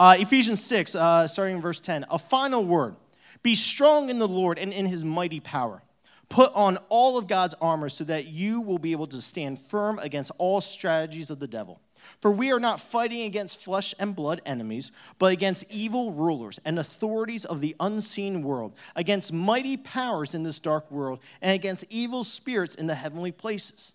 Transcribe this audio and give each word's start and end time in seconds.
Uh, 0.00 0.16
Ephesians 0.18 0.64
6, 0.64 0.94
uh, 0.94 1.26
starting 1.26 1.56
in 1.56 1.60
verse 1.60 1.78
10. 1.78 2.06
A 2.10 2.18
final 2.18 2.64
word 2.64 2.96
Be 3.42 3.54
strong 3.54 4.08
in 4.08 4.18
the 4.18 4.26
Lord 4.26 4.58
and 4.58 4.72
in 4.72 4.86
his 4.86 5.04
mighty 5.04 5.40
power. 5.40 5.82
Put 6.30 6.50
on 6.54 6.78
all 6.88 7.18
of 7.18 7.28
God's 7.28 7.54
armor 7.60 7.90
so 7.90 8.04
that 8.04 8.26
you 8.26 8.62
will 8.62 8.78
be 8.78 8.92
able 8.92 9.08
to 9.08 9.20
stand 9.20 9.60
firm 9.60 9.98
against 9.98 10.32
all 10.38 10.62
strategies 10.62 11.28
of 11.28 11.38
the 11.38 11.46
devil. 11.46 11.82
For 12.22 12.30
we 12.30 12.50
are 12.50 12.58
not 12.58 12.80
fighting 12.80 13.24
against 13.24 13.60
flesh 13.60 13.94
and 13.98 14.16
blood 14.16 14.40
enemies, 14.46 14.90
but 15.18 15.34
against 15.34 15.70
evil 15.70 16.12
rulers 16.12 16.58
and 16.64 16.78
authorities 16.78 17.44
of 17.44 17.60
the 17.60 17.76
unseen 17.78 18.42
world, 18.42 18.72
against 18.96 19.34
mighty 19.34 19.76
powers 19.76 20.34
in 20.34 20.44
this 20.44 20.60
dark 20.60 20.90
world, 20.90 21.18
and 21.42 21.54
against 21.54 21.84
evil 21.90 22.24
spirits 22.24 22.74
in 22.74 22.86
the 22.86 22.94
heavenly 22.94 23.32
places. 23.32 23.94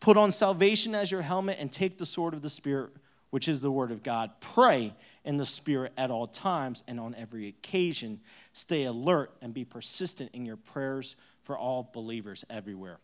Put 0.00 0.16
on 0.16 0.30
salvation 0.30 0.94
as 0.94 1.10
your 1.10 1.22
helmet 1.22 1.56
and 1.58 1.70
take 1.72 1.98
the 1.98 2.06
sword 2.06 2.34
of 2.34 2.42
the 2.42 2.50
Spirit, 2.50 2.90
which 3.30 3.48
is 3.48 3.60
the 3.60 3.70
word 3.70 3.90
of 3.90 4.02
God. 4.02 4.30
Pray 4.40 4.94
in 5.24 5.36
the 5.36 5.44
Spirit 5.44 5.92
at 5.96 6.10
all 6.10 6.26
times 6.26 6.84
and 6.86 7.00
on 7.00 7.14
every 7.16 7.48
occasion. 7.48 8.20
Stay 8.52 8.84
alert 8.84 9.32
and 9.42 9.52
be 9.52 9.64
persistent 9.64 10.30
in 10.32 10.46
your 10.46 10.56
prayers 10.56 11.16
for 11.42 11.58
all 11.58 11.90
believers 11.92 12.44
everywhere. 12.48 12.98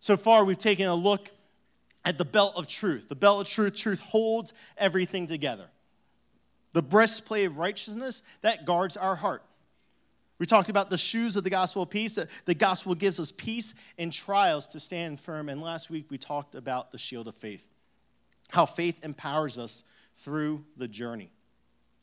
So 0.00 0.16
far, 0.16 0.44
we've 0.44 0.58
taken 0.58 0.86
a 0.86 0.94
look 0.94 1.30
at 2.04 2.18
the 2.18 2.24
belt 2.24 2.54
of 2.56 2.66
truth. 2.66 3.08
The 3.08 3.14
belt 3.14 3.42
of 3.42 3.48
truth, 3.48 3.76
truth 3.76 4.00
holds 4.00 4.52
everything 4.76 5.26
together. 5.26 5.66
The 6.72 6.82
breastplate 6.82 7.46
of 7.46 7.58
righteousness, 7.58 8.22
that 8.40 8.64
guards 8.64 8.96
our 8.96 9.16
heart. 9.16 9.42
We 10.44 10.46
talked 10.46 10.68
about 10.68 10.90
the 10.90 10.98
shoes 10.98 11.36
of 11.36 11.42
the 11.42 11.48
gospel 11.48 11.80
of 11.80 11.88
peace. 11.88 12.18
The 12.44 12.54
gospel 12.54 12.94
gives 12.94 13.18
us 13.18 13.32
peace 13.32 13.72
in 13.96 14.10
trials 14.10 14.66
to 14.66 14.78
stand 14.78 15.18
firm. 15.18 15.48
And 15.48 15.62
last 15.62 15.88
week 15.88 16.10
we 16.10 16.18
talked 16.18 16.54
about 16.54 16.92
the 16.92 16.98
shield 16.98 17.28
of 17.28 17.34
faith, 17.34 17.66
how 18.50 18.66
faith 18.66 19.02
empowers 19.02 19.56
us 19.56 19.84
through 20.16 20.62
the 20.76 20.86
journey. 20.86 21.30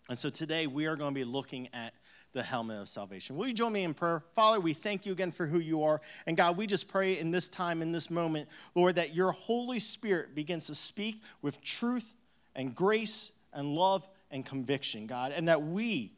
And 0.10 0.18
so 0.18 0.32
today 0.32 0.66
we 0.66 0.88
are 0.88 0.96
going 0.96 1.14
to 1.14 1.20
be 1.20 1.24
looking 1.24 1.70
at 1.72 1.94
the 2.34 2.42
helmet 2.42 2.82
of 2.82 2.90
salvation. 2.90 3.36
Will 3.36 3.46
you 3.46 3.54
join 3.54 3.74
me 3.74 3.84
in 3.84 3.94
prayer? 3.94 4.24
Father, 4.34 4.60
we 4.60 4.74
thank 4.74 5.06
you 5.06 5.12
again 5.12 5.32
for 5.32 5.46
who 5.46 5.60
you 5.60 5.84
are. 5.84 6.02
And 6.26 6.36
God, 6.36 6.58
we 6.58 6.66
just 6.66 6.88
pray 6.88 7.20
in 7.20 7.30
this 7.30 7.48
time, 7.48 7.84
in 7.84 7.92
this 7.92 8.10
moment, 8.10 8.50
Lord, 8.74 8.96
that 8.96 9.14
your 9.14 9.34
Holy 9.34 9.78
Spirit 9.78 10.34
begins 10.34 10.66
to 10.66 10.74
speak 10.74 11.22
with 11.44 11.62
truth 11.62 12.16
and 12.56 12.74
grace 12.74 13.34
and 13.54 13.76
love 13.76 14.10
and 14.32 14.44
conviction, 14.44 15.06
God, 15.06 15.32
and 15.32 15.48
that 15.48 15.62
we, 15.62 16.14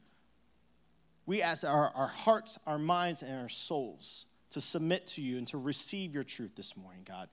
we 1.25 1.41
ask 1.41 1.65
our, 1.65 1.91
our 1.95 2.07
hearts, 2.07 2.59
our 2.67 2.77
minds, 2.77 3.23
and 3.23 3.41
our 3.41 3.49
souls 3.49 4.25
to 4.51 4.61
submit 4.61 5.07
to 5.07 5.21
you 5.21 5.37
and 5.37 5.47
to 5.47 5.57
receive 5.57 6.13
your 6.13 6.23
truth 6.23 6.55
this 6.55 6.77
morning, 6.77 7.03
God. 7.07 7.29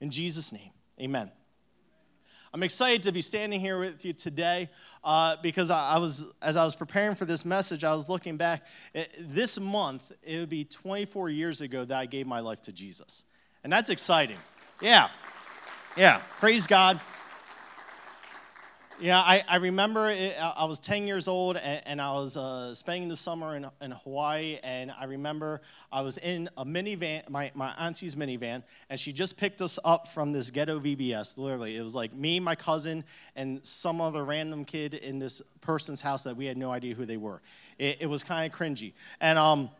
In 0.00 0.10
Jesus' 0.10 0.52
name, 0.52 0.70
amen. 1.00 1.30
I'm 2.52 2.62
excited 2.62 3.02
to 3.04 3.12
be 3.12 3.20
standing 3.20 3.58
here 3.58 3.80
with 3.80 4.04
you 4.04 4.12
today 4.12 4.70
uh, 5.02 5.34
because 5.42 5.72
I, 5.72 5.94
I, 5.94 5.98
was, 5.98 6.24
as 6.40 6.56
I 6.56 6.64
was 6.64 6.76
preparing 6.76 7.16
for 7.16 7.24
this 7.24 7.44
message, 7.44 7.82
I 7.82 7.92
was 7.92 8.08
looking 8.08 8.36
back. 8.36 8.64
This 9.18 9.58
month, 9.58 10.12
it 10.22 10.38
would 10.38 10.48
be 10.48 10.64
24 10.64 11.30
years 11.30 11.60
ago 11.60 11.84
that 11.84 11.98
I 11.98 12.06
gave 12.06 12.28
my 12.28 12.38
life 12.38 12.62
to 12.62 12.72
Jesus. 12.72 13.24
And 13.64 13.72
that's 13.72 13.90
exciting. 13.90 14.36
Yeah. 14.80 15.08
Yeah. 15.96 16.20
Praise 16.38 16.68
God. 16.68 17.00
Yeah, 19.00 19.18
I, 19.18 19.42
I 19.48 19.56
remember 19.56 20.08
it, 20.08 20.36
I 20.40 20.66
was 20.66 20.78
10 20.78 21.08
years 21.08 21.26
old 21.26 21.56
and, 21.56 21.82
and 21.84 22.00
I 22.00 22.12
was 22.12 22.36
uh, 22.36 22.72
spending 22.74 23.08
the 23.08 23.16
summer 23.16 23.56
in, 23.56 23.66
in 23.80 23.90
Hawaii. 23.90 24.58
And 24.62 24.92
I 24.98 25.04
remember 25.06 25.62
I 25.90 26.02
was 26.02 26.16
in 26.18 26.48
a 26.56 26.64
minivan, 26.64 27.28
my, 27.28 27.50
my 27.54 27.74
auntie's 27.76 28.14
minivan, 28.14 28.62
and 28.88 28.98
she 28.98 29.12
just 29.12 29.36
picked 29.36 29.60
us 29.62 29.80
up 29.84 30.08
from 30.08 30.32
this 30.32 30.50
ghetto 30.50 30.78
VBS. 30.78 31.36
Literally, 31.38 31.76
it 31.76 31.82
was 31.82 31.96
like 31.96 32.14
me, 32.14 32.38
my 32.38 32.54
cousin, 32.54 33.02
and 33.34 33.66
some 33.66 34.00
other 34.00 34.24
random 34.24 34.64
kid 34.64 34.94
in 34.94 35.18
this 35.18 35.42
person's 35.60 36.00
house 36.00 36.22
that 36.22 36.36
we 36.36 36.46
had 36.46 36.56
no 36.56 36.70
idea 36.70 36.94
who 36.94 37.04
they 37.04 37.16
were. 37.16 37.42
It, 37.78 38.02
it 38.02 38.06
was 38.06 38.22
kind 38.22 38.50
of 38.50 38.56
cringy. 38.56 38.92
And, 39.20 39.38
um, 39.38 39.70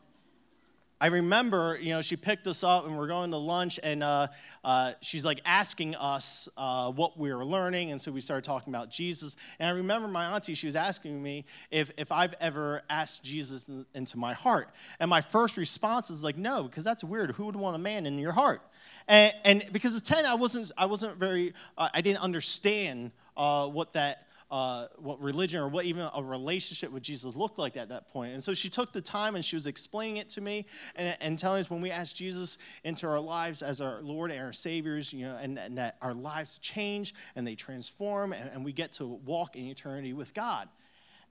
I 1.01 1.09
remember, 1.09 1.79
you 1.81 1.91
know, 1.91 2.01
she 2.03 2.17
picked 2.17 2.47
us 2.47 2.63
up 2.63 2.87
and 2.87 2.97
we're 2.97 3.09
going 3.09 3.31
to 3.33 3.37
lunch, 3.37 3.81
and 3.83 4.03
uh, 4.03 4.29
uh, 4.63 4.93
she's 5.01 5.25
like 5.25 5.41
asking 5.45 5.97
us 5.97 6.49
uh, 6.57 6.93
what 6.93 7.19
we 7.19 7.33
were 7.35 7.45
learning, 7.45 7.91
and 7.91 8.01
so 8.01 8.13
we 8.13 8.21
started 8.21 8.45
talking 8.45 8.73
about 8.73 8.91
Jesus. 8.91 9.37
And 9.59 9.69
I 9.69 9.73
remember 9.73 10.09
my 10.09 10.27
auntie, 10.27 10.55
she 10.55 10.67
was 10.67 10.77
asking 10.77 11.21
me 11.23 11.45
if, 11.71 11.91
if 11.99 12.13
I've 12.13 12.35
ever 12.41 12.83
asked 12.89 13.25
Jesus 13.25 13.69
into 13.95 14.19
my 14.19 14.35
heart. 14.35 14.71
And 15.01 15.11
my 15.11 15.21
first 15.21 15.57
response 15.57 16.11
is 16.11 16.23
like, 16.23 16.37
no, 16.37 16.63
because 16.63 16.85
that's 16.85 17.03
weird. 17.03 17.33
Who 17.33 17.47
would 17.47 17.57
want 17.57 17.75
a 17.77 17.81
man 17.81 18.07
in 18.07 18.19
your 18.19 18.33
heart? 18.33 18.63
And, 19.09 19.33
and 19.45 19.65
because 19.73 19.97
at 19.97 20.05
10, 20.05 20.25
I 20.25 20.35
wasn't, 20.35 20.71
I 20.79 20.87
wasn't 20.87 21.19
very, 21.19 21.55
uh, 21.77 21.89
I 21.93 22.01
didn't 22.01 22.23
understand 22.23 23.11
uh, 23.37 23.69
what 23.69 23.95
that 23.95 24.27
uh, 24.55 24.87
what 24.99 25.21
religion 25.21 25.61
or 25.61 25.67
what 25.67 25.85
even 25.85 26.09
a 26.15 26.23
relationship 26.23 26.93
with 26.93 27.03
Jesus 27.03 27.35
looked 27.35 27.59
like 27.59 27.77
at 27.77 27.89
that 27.89 28.07
point. 28.13 28.35
And 28.35 28.41
so 28.41 28.55
she 28.55 28.69
took 28.69 28.93
the 28.93 29.01
time 29.01 29.35
and 29.35 29.45
she 29.45 29.57
was 29.57 29.67
explaining 29.67 30.19
it 30.19 30.29
to 30.29 30.41
me 30.41 30.67
and, 30.95 31.17
and 31.21 31.37
telling 31.37 31.59
us 31.59 31.69
when 31.69 31.81
we 31.81 31.91
ask 31.91 32.15
Jesus 32.15 32.57
into 32.85 33.09
our 33.09 33.19
lives 33.19 33.63
as 33.63 33.81
our 33.81 34.01
Lord 34.01 34.31
and 34.31 34.41
our 34.41 34.53
Saviors, 34.53 35.13
you 35.13 35.27
know, 35.27 35.37
and, 35.43 35.59
and 35.59 35.77
that 35.79 35.97
our 36.01 36.15
lives 36.15 36.59
change 36.59 37.17
and 37.35 37.45
they 37.45 37.57
transform 37.57 38.33
and, 38.33 38.49
and 38.49 38.65
we 38.65 38.73
get 38.73 38.93
to 38.93 39.07
walk 39.27 39.57
in 39.57 39.65
eternity 39.65 40.13
with 40.13 40.33
God. 40.35 40.69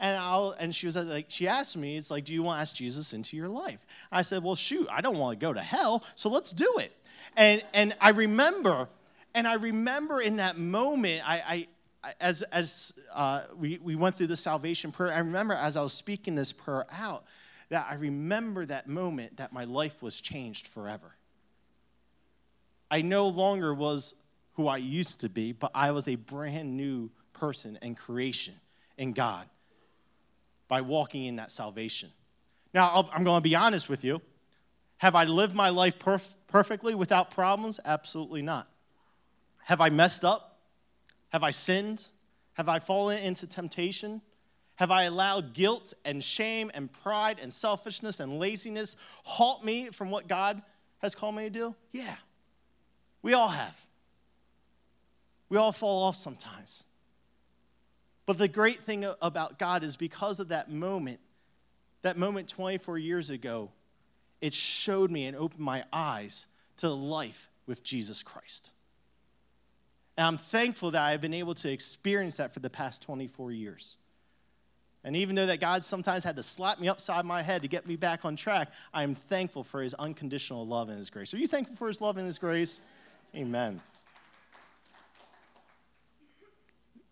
And 0.01 0.17
I'll, 0.17 0.53
and 0.59 0.75
she 0.75 0.85
was 0.85 0.97
like, 0.97 1.27
she 1.29 1.47
asked 1.47 1.77
me, 1.77 1.95
it's 1.95 2.11
like, 2.11 2.25
do 2.25 2.33
you 2.33 2.43
want 2.43 2.57
to 2.57 2.61
ask 2.61 2.75
Jesus 2.75 3.13
into 3.13 3.37
your 3.37 3.47
life? 3.47 3.79
I 4.11 4.23
said, 4.23 4.43
well, 4.43 4.55
shoot, 4.55 4.85
I 4.91 4.99
don't 4.99 5.17
want 5.17 5.39
to 5.39 5.45
go 5.45 5.53
to 5.53 5.61
hell, 5.61 6.03
so 6.15 6.29
let's 6.29 6.51
do 6.51 6.69
it. 6.79 6.91
And 7.37 7.63
and 7.73 7.95
I 8.01 8.09
remember, 8.09 8.89
and 9.33 9.47
I 9.47 9.53
remember 9.53 10.19
in 10.19 10.37
that 10.37 10.57
moment, 10.57 11.21
I, 11.25 11.41
I 11.47 11.67
as, 12.19 12.41
as 12.43 12.93
uh, 13.13 13.43
we, 13.57 13.79
we 13.81 13.95
went 13.95 14.17
through 14.17 14.27
the 14.27 14.35
salvation 14.35 14.91
prayer, 14.91 15.13
I 15.13 15.19
remember 15.19 15.53
as 15.53 15.77
I 15.77 15.81
was 15.81 15.93
speaking 15.93 16.35
this 16.35 16.51
prayer 16.51 16.85
out, 16.91 17.23
that 17.69 17.87
I 17.89 17.95
remember 17.95 18.65
that 18.65 18.87
moment 18.87 19.37
that 19.37 19.53
my 19.53 19.63
life 19.63 20.01
was 20.01 20.19
changed 20.19 20.67
forever. 20.67 21.15
I 22.91 23.01
no 23.01 23.27
longer 23.27 23.73
was 23.73 24.15
who 24.53 24.67
I 24.67 24.77
used 24.77 25.21
to 25.21 25.29
be, 25.29 25.51
but 25.51 25.71
I 25.73 25.91
was 25.91 26.07
a 26.07 26.15
brand 26.15 26.77
new 26.77 27.09
person 27.33 27.79
and 27.81 27.97
creation 27.97 28.53
in 28.97 29.13
God 29.13 29.47
by 30.67 30.81
walking 30.81 31.25
in 31.25 31.37
that 31.37 31.51
salvation. 31.51 32.11
Now, 32.73 33.09
i 33.11 33.15
am 33.15 33.23
going 33.23 33.41
to 33.41 33.49
be 33.49 33.55
honest 33.55 33.89
with 33.89 34.03
you. 34.03 34.21
Have 34.97 35.15
I 35.15 35.25
lived 35.25 35.55
my 35.55 35.69
life 35.69 35.99
perf- 35.99 36.33
perfectly 36.47 36.95
without 36.95 37.31
problems? 37.31 37.79
Absolutely 37.83 38.41
not. 38.41 38.67
Have 39.65 39.81
I 39.81 39.89
messed 39.89 40.23
up? 40.23 40.52
Have 41.33 41.43
I 41.43 41.49
sinned? 41.49 42.05
Have 42.53 42.69
I 42.69 42.77
fallen 42.77 43.17
into 43.17 43.47
temptation? 43.47 44.21
Have 44.75 44.91
I 44.91 45.03
allowed 45.03 45.53
guilt 45.53 45.93
and 46.05 46.23
shame 46.23 46.71
and 46.73 46.91
pride 46.91 47.39
and 47.41 47.51
selfishness 47.51 48.19
and 48.19 48.39
laziness 48.39 48.95
halt 49.23 49.65
me 49.65 49.89
from 49.89 50.11
what 50.11 50.27
God 50.27 50.61
has 50.99 51.15
called 51.15 51.35
me 51.35 51.43
to 51.43 51.49
do? 51.49 51.75
Yeah. 51.91 52.15
We 53.23 53.33
all 53.33 53.47
have. 53.49 53.87
We 55.49 55.57
all 55.57 55.71
fall 55.71 56.03
off 56.03 56.15
sometimes. 56.15 56.83
But 58.25 58.37
the 58.37 58.47
great 58.47 58.83
thing 58.83 59.05
about 59.21 59.57
God 59.57 59.83
is 59.83 59.95
because 59.95 60.39
of 60.39 60.49
that 60.49 60.71
moment, 60.71 61.19
that 62.03 62.17
moment 62.17 62.47
24 62.47 62.97
years 62.99 63.29
ago, 63.29 63.71
it 64.39 64.53
showed 64.53 65.09
me 65.09 65.25
and 65.25 65.35
opened 65.35 65.59
my 65.59 65.83
eyes 65.91 66.47
to 66.77 66.89
life 66.89 67.49
with 67.65 67.83
Jesus 67.83 68.21
Christ. 68.23 68.71
And 70.17 70.27
I'm 70.27 70.37
thankful 70.37 70.91
that 70.91 71.01
I've 71.01 71.21
been 71.21 71.33
able 71.33 71.55
to 71.55 71.71
experience 71.71 72.37
that 72.37 72.53
for 72.53 72.59
the 72.59 72.69
past 72.69 73.01
24 73.03 73.51
years. 73.51 73.97
And 75.03 75.15
even 75.15 75.35
though 75.35 75.47
that 75.47 75.59
God 75.59 75.83
sometimes 75.83 76.23
had 76.23 76.37
to 76.37 76.43
slap 76.43 76.79
me 76.79 76.87
upside 76.87 77.25
my 77.25 77.41
head 77.41 77.63
to 77.63 77.67
get 77.67 77.85
me 77.87 77.95
back 77.95 78.23
on 78.23 78.35
track, 78.35 78.71
I 78.93 79.03
am 79.03 79.15
thankful 79.15 79.63
for 79.63 79.81
his 79.81 79.93
unconditional 79.95 80.65
love 80.65 80.89
and 80.89 80.97
his 80.97 81.09
grace. 81.09 81.33
Are 81.33 81.37
you 81.37 81.47
thankful 81.47 81.75
for 81.75 81.87
his 81.87 81.99
love 81.99 82.17
and 82.17 82.25
his 82.25 82.39
grace? 82.39 82.79
Amen. 83.35 83.81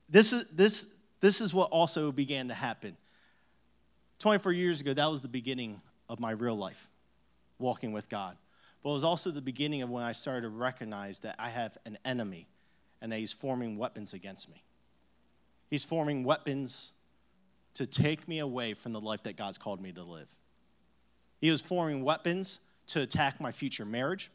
This 0.09 0.31
is, 0.31 0.45
this, 0.51 0.93
this 1.19 1.41
is 1.41 1.53
what 1.53 1.71
also 1.71 2.11
began 2.11 2.47
to 2.49 2.53
happen. 2.53 2.95
24 4.19 4.51
years 4.51 4.79
ago, 4.79 4.93
that 4.93 5.09
was 5.09 5.21
the 5.21 5.27
beginning 5.27 5.81
of 6.07 6.19
my 6.19 6.31
real 6.31 6.55
life, 6.55 6.89
walking 7.59 7.91
with 7.91 8.07
God. 8.07 8.37
But 8.83 8.91
it 8.91 8.93
was 8.93 9.03
also 9.03 9.31
the 9.31 9.41
beginning 9.41 9.81
of 9.81 9.89
when 9.89 10.03
I 10.03 10.11
started 10.11 10.41
to 10.41 10.49
recognize 10.49 11.19
that 11.21 11.35
I 11.39 11.49
have 11.49 11.77
an 11.85 11.97
enemy 12.05 12.47
and 13.01 13.11
that 13.11 13.19
he's 13.19 13.33
forming 13.33 13.77
weapons 13.77 14.13
against 14.13 14.49
me. 14.49 14.63
He's 15.69 15.83
forming 15.83 16.23
weapons 16.23 16.93
to 17.75 17.85
take 17.85 18.27
me 18.27 18.39
away 18.39 18.73
from 18.73 18.91
the 18.91 18.99
life 18.99 19.23
that 19.23 19.37
God's 19.37 19.57
called 19.57 19.81
me 19.81 19.91
to 19.93 20.03
live. 20.03 20.27
He 21.39 21.49
was 21.49 21.61
forming 21.61 22.03
weapons 22.03 22.59
to 22.87 23.01
attack 23.01 23.39
my 23.39 23.51
future 23.51 23.85
marriage. 23.85 24.29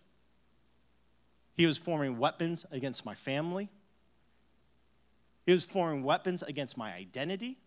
He 1.55 1.67
was 1.67 1.79
forming 1.79 2.19
weapons 2.19 2.67
against 2.73 3.05
my 3.05 3.15
family. 3.15 3.69
He 5.45 5.53
was 5.53 5.65
forming 5.65 6.03
weapons 6.03 6.43
against 6.43 6.77
my 6.77 6.93
identity. 6.93 7.59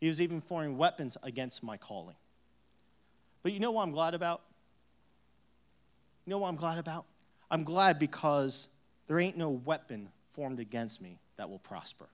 He 0.00 0.08
was 0.08 0.20
even 0.20 0.40
forming 0.40 0.78
weapons 0.78 1.16
against 1.22 1.62
my 1.62 1.76
calling. 1.76 2.16
But 3.42 3.52
you 3.52 3.60
know 3.60 3.72
what 3.72 3.82
I'm 3.82 3.92
glad 3.92 4.14
about? 4.14 4.42
You 6.24 6.30
know 6.30 6.38
what 6.38 6.48
I'm 6.48 6.56
glad 6.56 6.78
about? 6.78 7.04
I'm 7.50 7.64
glad 7.64 7.98
because 7.98 8.68
there 9.06 9.18
ain't 9.20 9.36
no 9.36 9.50
weapon 9.50 10.08
formed 10.32 10.60
against 10.60 11.00
me 11.00 11.18
that 11.36 11.48
will 11.48 11.58
prosper. 11.58 12.08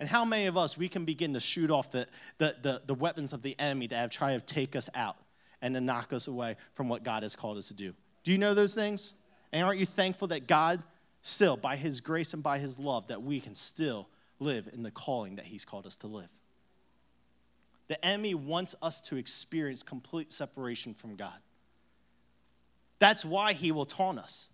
And 0.00 0.08
how 0.08 0.24
many 0.24 0.46
of 0.46 0.56
us, 0.56 0.76
we 0.76 0.88
can 0.88 1.04
begin 1.04 1.34
to 1.34 1.40
shoot 1.40 1.70
off 1.70 1.90
the, 1.90 2.06
the, 2.38 2.56
the, 2.62 2.82
the, 2.86 2.94
weapons 2.94 3.32
of 3.32 3.42
the 3.42 3.58
enemy 3.58 3.86
that 3.86 3.96
have 3.96 4.10
tried 4.10 4.34
to 4.34 4.54
take 4.54 4.74
us 4.74 4.88
out 4.94 5.16
and 5.62 5.74
to 5.74 5.80
knock 5.80 6.12
us 6.12 6.26
away 6.26 6.56
from 6.74 6.88
what 6.88 7.04
God 7.04 7.22
has 7.22 7.36
called 7.36 7.58
us 7.58 7.68
to 7.68 7.74
do? 7.74 7.94
Do 8.22 8.32
you 8.32 8.38
know 8.38 8.54
those 8.54 8.74
things? 8.74 9.14
And 9.52 9.64
aren't 9.64 9.78
you 9.78 9.86
thankful 9.86 10.28
that 10.28 10.46
God 10.46 10.82
still, 11.22 11.56
by 11.56 11.76
his 11.76 12.00
grace 12.00 12.34
and 12.34 12.42
by 12.42 12.58
his 12.58 12.78
love, 12.78 13.06
that 13.06 13.22
we 13.22 13.40
can 13.40 13.54
still 13.54 14.08
live 14.40 14.68
in 14.72 14.82
the 14.82 14.90
calling 14.90 15.36
that 15.36 15.46
he's 15.46 15.64
called 15.64 15.86
us 15.86 15.96
to 15.98 16.06
live? 16.06 16.30
The 17.86 18.02
enemy 18.04 18.34
wants 18.34 18.74
us 18.82 19.00
to 19.02 19.16
experience 19.16 19.82
complete 19.82 20.32
separation 20.32 20.92
from 20.92 21.16
God. 21.16 21.38
That's 22.98 23.24
why 23.24 23.52
he 23.52 23.72
will 23.72 23.84
taunt 23.84 24.18
us. 24.18 24.50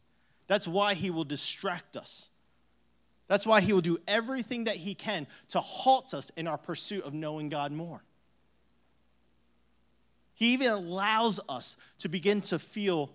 That's 0.50 0.67
why 0.67 0.94
he 0.94 1.11
will 1.11 1.23
distract 1.23 1.97
us. 1.97 2.29
That's 3.29 3.47
why 3.47 3.61
he 3.61 3.73
will 3.73 3.81
do 3.81 3.99
everything 4.08 4.64
that 4.64 4.75
he 4.75 4.97
can 4.97 5.29
to 5.50 5.61
halt 5.61 6.12
us 6.12 6.31
in 6.31 6.49
our 6.49 6.58
pursuit 6.58 7.05
of 7.05 7.14
knowing 7.14 7.50
God 7.50 7.70
more. 7.70 8.02
He 10.35 10.52
even 10.55 10.67
allows 10.67 11.38
us 11.49 11.76
to 12.00 12.08
begin 12.08 12.41
to 12.41 12.58
feel 12.58 13.12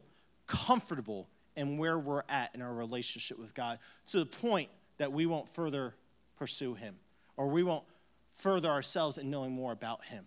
comfortable 0.48 1.28
in 1.58 1.78
where 1.78 2.00
we're 2.00 2.24
at 2.30 2.56
in 2.56 2.62
our 2.62 2.74
relationship 2.74 3.38
with 3.38 3.54
God 3.54 3.80
to 4.08 4.20
the 4.20 4.26
point 4.26 4.70
that 4.96 5.12
we 5.12 5.26
won't 5.26 5.50
further 5.50 5.94
pursue 6.38 6.74
him 6.74 6.96
or 7.36 7.50
we 7.50 7.64
won't 7.64 7.84
further 8.34 8.70
ourselves 8.70 9.18
in 9.18 9.30
knowing 9.30 9.52
more 9.52 9.74
about 9.74 10.06
him. 10.06 10.24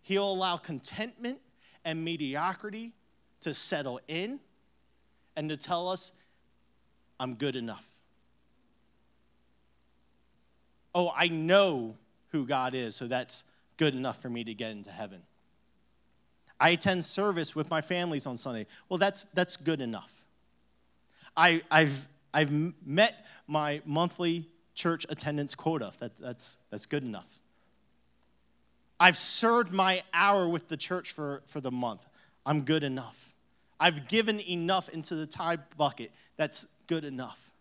He'll 0.00 0.32
allow 0.32 0.56
contentment 0.56 1.40
and 1.84 2.02
mediocrity 2.02 2.94
to 3.42 3.52
settle 3.52 4.00
in 4.08 4.40
and 5.36 5.50
to 5.50 5.58
tell 5.58 5.90
us, 5.90 6.12
I'm 7.18 7.34
good 7.34 7.56
enough. 7.56 7.86
Oh, 10.94 11.12
I 11.16 11.28
know 11.28 11.96
who 12.30 12.46
God 12.46 12.74
is, 12.74 12.96
so 12.96 13.06
that's 13.06 13.44
good 13.76 13.94
enough 13.94 14.20
for 14.20 14.28
me 14.28 14.44
to 14.44 14.54
get 14.54 14.72
into 14.72 14.90
heaven. 14.90 15.22
I 16.60 16.70
attend 16.70 17.04
service 17.04 17.56
with 17.56 17.70
my 17.70 17.80
families 17.80 18.26
on 18.26 18.36
Sunday. 18.36 18.66
Well, 18.88 18.98
that's, 18.98 19.24
that's 19.26 19.56
good 19.56 19.80
enough. 19.80 20.22
I, 21.36 21.62
I've, 21.70 22.06
I've 22.32 22.52
met 22.86 23.26
my 23.46 23.82
monthly 23.84 24.46
church 24.74 25.04
attendance 25.08 25.54
quota. 25.54 25.92
That, 25.98 26.12
that's, 26.20 26.56
that's 26.70 26.86
good 26.86 27.02
enough. 27.02 27.40
I've 29.00 29.16
served 29.16 29.72
my 29.72 30.02
hour 30.14 30.48
with 30.48 30.68
the 30.68 30.76
church 30.76 31.10
for, 31.10 31.42
for 31.46 31.60
the 31.60 31.72
month. 31.72 32.06
I'm 32.46 32.62
good 32.62 32.84
enough. 32.84 33.34
I've 33.80 34.06
given 34.06 34.38
enough 34.40 34.88
into 34.88 35.16
the 35.16 35.26
tithe 35.26 35.60
bucket. 35.76 36.12
That's 36.36 36.68
good 36.86 37.04
enough. 37.04 37.52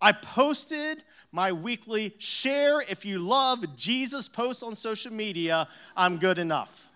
I 0.00 0.12
posted 0.12 1.02
my 1.32 1.52
weekly 1.52 2.14
share 2.18 2.80
if 2.80 3.04
you 3.04 3.18
love 3.18 3.76
Jesus 3.76 4.28
post 4.28 4.62
on 4.62 4.74
social 4.74 5.12
media. 5.12 5.68
I'm 5.96 6.18
good 6.18 6.38
enough. 6.38 6.88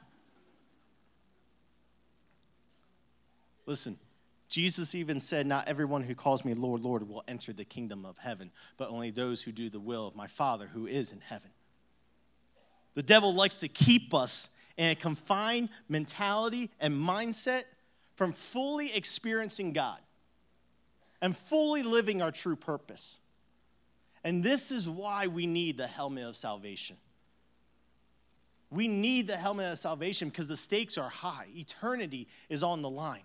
Listen, 3.65 3.99
Jesus 4.49 4.95
even 4.95 5.21
said, 5.21 5.47
Not 5.47 5.69
everyone 5.69 6.03
who 6.03 6.15
calls 6.15 6.45
me 6.45 6.55
Lord, 6.55 6.83
Lord 6.83 7.09
will 7.09 7.25
enter 7.27 7.53
the 7.53 7.65
kingdom 7.65 8.05
of 8.05 8.19
heaven, 8.19 8.51
but 8.77 8.91
only 8.91 9.11
those 9.11 9.43
who 9.43 9.53
do 9.53 9.71
the 9.71 9.81
will 9.81 10.07
of 10.07 10.17
my 10.17 10.27
Father 10.27 10.67
who 10.67 10.87
is 10.87 11.13
in 11.13 11.21
heaven. 11.21 11.51
The 12.95 13.03
devil 13.03 13.33
likes 13.33 13.61
to 13.61 13.69
keep 13.69 14.13
us 14.13 14.51
in 14.77 14.91
a 14.91 14.95
confined 14.95 15.69
mentality 15.89 16.71
and 16.81 16.95
mindset 16.95 17.65
from 18.17 18.33
fully 18.33 18.95
experiencing 18.95 19.73
God 19.73 19.99
and 21.21 21.37
fully 21.37 21.83
living 21.83 22.23
our 22.23 22.31
true 22.31 22.57
purpose. 22.57 23.19
And 24.25 24.43
this 24.43 24.71
is 24.71 24.89
why 24.89 25.27
we 25.27 25.47
need 25.47 25.77
the 25.77 25.87
helmet 25.87 26.25
of 26.25 26.37
salvation. 26.37 26.97
We 28.71 28.87
need 28.87 29.27
the 29.27 29.37
helmet 29.37 29.73
of 29.73 29.79
salvation 29.79 30.29
because 30.29 30.49
the 30.49 30.57
stakes 30.57 30.97
are 30.97 31.09
high, 31.09 31.47
eternity 31.55 32.29
is 32.49 32.63
on 32.63 32.83
the 32.83 32.91
line. 32.91 33.23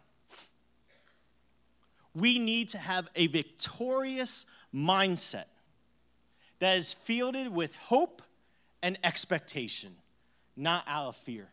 We 2.13 2.39
need 2.39 2.69
to 2.69 2.77
have 2.77 3.09
a 3.15 3.27
victorious 3.27 4.45
mindset 4.73 5.45
that 6.59 6.77
is 6.77 6.93
filled 6.93 7.49
with 7.49 7.75
hope 7.75 8.21
and 8.81 8.97
expectation, 9.03 9.95
not 10.55 10.85
out 10.87 11.07
of 11.07 11.17
fear. 11.17 11.49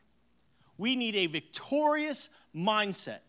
We 0.79 0.95
need 0.97 1.17
a 1.17 1.27
victorious 1.27 2.31
mindset 2.55 3.21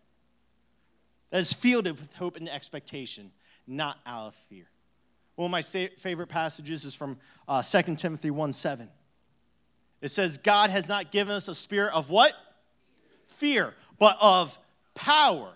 that 1.33 1.39
is 1.39 1.51
filled 1.51 1.85
with 1.87 2.13
hope 2.13 2.37
and 2.37 2.47
expectation, 2.47 3.31
not 3.65 3.97
out 4.05 4.27
of 4.27 4.35
fear. 4.49 4.67
One 5.35 5.47
of 5.47 5.51
my 5.51 5.63
favorite 5.63 6.27
passages 6.27 6.85
is 6.85 6.93
from 6.93 7.17
uh, 7.47 7.63
2 7.63 7.95
Timothy 7.95 8.29
1 8.29 8.53
7. 8.53 8.87
It 9.99 10.09
says, 10.09 10.37
God 10.37 10.69
has 10.69 10.87
not 10.87 11.11
given 11.11 11.33
us 11.33 11.47
a 11.47 11.55
spirit 11.55 11.91
of 11.95 12.11
what? 12.11 12.33
Fear, 13.25 13.73
but 13.97 14.15
of 14.21 14.59
power 14.93 15.49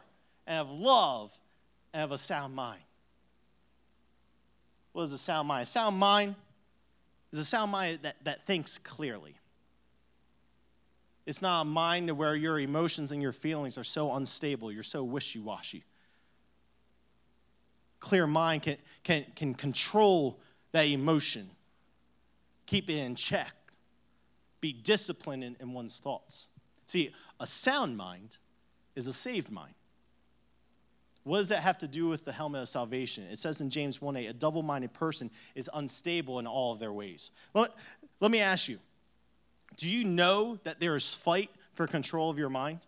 and 0.47 0.61
of 0.61 0.71
love 0.71 1.31
and 1.93 2.01
of 2.01 2.11
a 2.11 2.17
sound 2.17 2.55
mind. 2.55 2.81
What 4.93 5.03
is 5.03 5.13
a 5.13 5.17
sound 5.19 5.47
mind? 5.47 5.61
A 5.61 5.65
sound 5.67 5.97
mind 5.97 6.33
is 7.31 7.37
a 7.37 7.45
sound 7.45 7.71
mind 7.71 7.99
that, 8.01 8.15
that 8.23 8.47
thinks 8.47 8.79
clearly. 8.79 9.36
It's 11.27 11.41
not 11.41 11.63
a 11.63 11.65
mind 11.65 12.07
to 12.07 12.15
where 12.15 12.35
your 12.35 12.57
emotions 12.57 13.11
and 13.11 13.21
your 13.21 13.33
feelings 13.33 13.77
are 13.77 13.83
so 13.83 14.13
unstable, 14.13 14.71
you're 14.71 14.81
so 14.81 15.03
wishy 15.03 15.39
washy. 15.39 15.83
Clear 17.99 18.25
mind 18.25 18.61
can, 18.61 18.77
can, 19.03 19.25
can 19.35 19.53
control 19.53 20.39
that 20.71 20.83
emotion, 20.83 21.49
keep 22.65 22.89
it 22.89 22.95
in 22.95 23.15
check, 23.15 23.53
be 24.61 24.71
disciplined 24.71 25.43
in, 25.43 25.57
in 25.59 25.73
one's 25.73 25.97
thoughts. 25.97 26.47
See, 26.85 27.13
a 27.41 27.45
sound 27.45 27.97
mind 27.97 28.37
is 28.95 29.09
a 29.09 29.13
saved 29.13 29.51
mind. 29.51 29.73
What 31.25 31.39
does 31.39 31.49
that 31.49 31.59
have 31.59 31.77
to 31.79 31.89
do 31.89 32.07
with 32.07 32.23
the 32.23 32.31
helmet 32.31 32.61
of 32.61 32.69
salvation? 32.69 33.25
It 33.29 33.37
says 33.37 33.59
in 33.59 33.69
James 33.69 34.01
1 34.01 34.15
8, 34.15 34.27
a 34.27 34.33
double 34.33 34.63
minded 34.63 34.93
person 34.93 35.29
is 35.55 35.69
unstable 35.73 36.39
in 36.39 36.47
all 36.47 36.71
of 36.71 36.79
their 36.79 36.93
ways. 36.93 37.31
Let, 37.53 37.71
let 38.21 38.31
me 38.31 38.39
ask 38.39 38.69
you 38.69 38.79
do 39.77 39.87
you 39.87 40.03
know 40.03 40.59
that 40.63 40.79
there 40.79 40.95
is 40.95 41.13
fight 41.13 41.49
for 41.73 41.87
control 41.87 42.29
of 42.29 42.37
your 42.37 42.49
mind? 42.49 42.79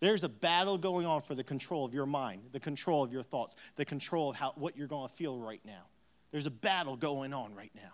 There's 0.00 0.24
a 0.24 0.28
battle 0.28 0.78
going 0.78 1.06
on 1.06 1.22
for 1.22 1.34
the 1.34 1.44
control 1.44 1.84
of 1.84 1.94
your 1.94 2.06
mind, 2.06 2.42
the 2.52 2.60
control 2.60 3.02
of 3.02 3.12
your 3.12 3.22
thoughts, 3.22 3.54
the 3.76 3.84
control 3.84 4.30
of 4.30 4.36
how, 4.36 4.52
what 4.56 4.76
you're 4.76 4.88
going 4.88 5.08
to 5.08 5.14
feel 5.14 5.38
right 5.38 5.60
now. 5.64 5.84
There's 6.32 6.46
a 6.46 6.50
battle 6.50 6.96
going 6.96 7.32
on 7.32 7.54
right 7.54 7.70
now. 7.74 7.92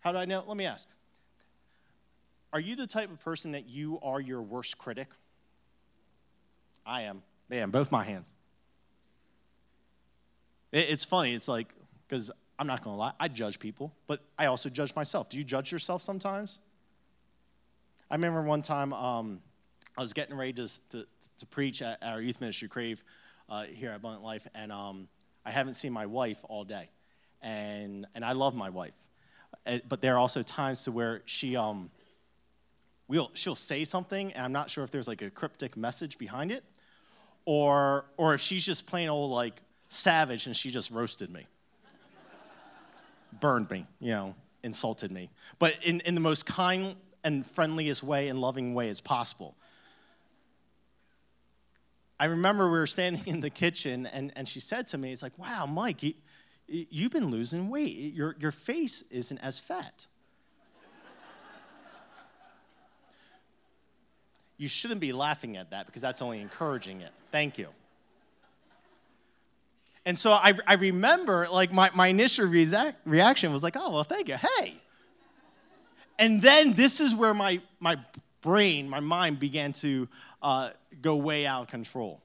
How 0.00 0.12
do 0.12 0.18
I 0.18 0.24
know? 0.24 0.42
Let 0.46 0.56
me 0.56 0.64
ask. 0.64 0.88
Are 2.52 2.60
you 2.60 2.76
the 2.76 2.86
type 2.86 3.10
of 3.10 3.20
person 3.20 3.52
that 3.52 3.68
you 3.68 3.98
are 4.02 4.20
your 4.20 4.42
worst 4.42 4.78
critic? 4.78 5.08
I 6.84 7.02
am. 7.02 7.22
Man, 7.48 7.70
both 7.70 7.92
my 7.92 8.04
hands. 8.04 8.32
It's 10.72 11.04
funny. 11.04 11.34
It's 11.34 11.48
like, 11.48 11.74
because 12.08 12.30
I'm 12.58 12.66
not 12.66 12.82
going 12.84 12.94
to 12.94 12.98
lie, 12.98 13.12
I 13.18 13.28
judge 13.28 13.58
people, 13.58 13.92
but 14.06 14.20
I 14.38 14.46
also 14.46 14.68
judge 14.68 14.94
myself. 14.94 15.28
Do 15.28 15.38
you 15.38 15.44
judge 15.44 15.72
yourself 15.72 16.02
sometimes? 16.02 16.60
I 18.10 18.14
remember 18.14 18.42
one 18.42 18.62
time 18.62 18.92
um, 18.92 19.40
I 19.96 20.00
was 20.00 20.12
getting 20.12 20.36
ready 20.36 20.52
to, 20.54 20.68
to, 20.90 21.06
to, 21.38 21.46
preach 21.46 21.82
at 21.82 22.02
our 22.02 22.20
youth 22.20 22.40
ministry, 22.40 22.68
Crave, 22.68 23.02
uh, 23.48 23.64
here 23.64 23.90
at 23.90 23.96
Abundant 23.96 24.22
Life, 24.22 24.46
and 24.54 24.70
um, 24.70 25.08
I 25.44 25.50
haven't 25.50 25.74
seen 25.74 25.92
my 25.92 26.06
wife 26.06 26.38
all 26.48 26.64
day. 26.64 26.90
And, 27.40 28.06
and 28.14 28.24
I 28.24 28.32
love 28.32 28.54
my 28.54 28.70
wife. 28.70 28.92
But 29.88 30.00
there 30.00 30.14
are 30.14 30.18
also 30.18 30.42
times 30.42 30.84
to 30.84 30.92
where 30.92 31.22
she, 31.24 31.56
um, 31.56 31.90
will 33.08 33.30
she'll 33.34 33.54
say 33.54 33.84
something, 33.84 34.32
and 34.32 34.44
I'm 34.44 34.52
not 34.52 34.70
sure 34.70 34.84
if 34.84 34.90
there's 34.90 35.08
like 35.08 35.22
a 35.22 35.30
cryptic 35.30 35.76
message 35.76 36.18
behind 36.18 36.52
it, 36.52 36.64
or, 37.44 38.04
or 38.16 38.34
if 38.34 38.40
she's 38.40 38.64
just 38.64 38.86
plain 38.86 39.08
old 39.08 39.30
like 39.30 39.62
savage 39.88 40.46
and 40.46 40.56
she 40.56 40.70
just 40.70 40.90
roasted 40.90 41.30
me 41.30 41.46
burned 43.40 43.70
me, 43.70 43.86
you 44.00 44.12
know, 44.12 44.34
insulted 44.62 45.10
me, 45.10 45.30
but 45.58 45.76
in, 45.84 46.00
in 46.00 46.14
the 46.14 46.20
most 46.20 46.46
kind 46.46 46.96
and 47.24 47.46
friendliest 47.46 48.02
way 48.02 48.28
and 48.28 48.40
loving 48.40 48.74
way 48.74 48.88
as 48.88 49.00
possible. 49.00 49.56
I 52.18 52.26
remember 52.26 52.66
we 52.66 52.78
were 52.78 52.86
standing 52.86 53.22
in 53.26 53.40
the 53.40 53.50
kitchen 53.50 54.06
and, 54.06 54.32
and 54.36 54.46
she 54.46 54.60
said 54.60 54.86
to 54.88 54.98
me, 54.98 55.12
It's 55.12 55.22
like, 55.22 55.38
wow, 55.38 55.66
Mike, 55.66 56.02
you, 56.02 56.14
you've 56.66 57.12
been 57.12 57.30
losing 57.30 57.68
weight. 57.68 57.96
Your, 58.14 58.36
your 58.38 58.52
face 58.52 59.02
isn't 59.10 59.38
as 59.38 59.58
fat. 59.58 60.06
you 64.56 64.68
shouldn't 64.68 65.00
be 65.00 65.12
laughing 65.12 65.56
at 65.56 65.70
that 65.70 65.86
because 65.86 66.02
that's 66.02 66.22
only 66.22 66.40
encouraging 66.40 67.00
it. 67.00 67.10
Thank 67.32 67.58
you. 67.58 67.68
And 70.04 70.18
so 70.18 70.32
I, 70.32 70.54
I 70.66 70.74
remember, 70.74 71.46
like, 71.52 71.72
my, 71.72 71.90
my 71.94 72.08
initial 72.08 72.46
reaction 72.46 73.52
was 73.52 73.62
like, 73.62 73.76
oh, 73.76 73.92
well, 73.92 74.04
thank 74.04 74.28
you. 74.28 74.36
Hey. 74.36 74.80
And 76.18 76.42
then 76.42 76.72
this 76.72 77.00
is 77.00 77.14
where 77.14 77.34
my, 77.34 77.60
my 77.78 77.98
brain, 78.40 78.88
my 78.88 79.00
mind 79.00 79.38
began 79.38 79.72
to 79.74 80.08
uh, 80.42 80.70
go 81.00 81.16
way 81.16 81.46
out 81.46 81.62
of 81.62 81.68
control. 81.68 82.20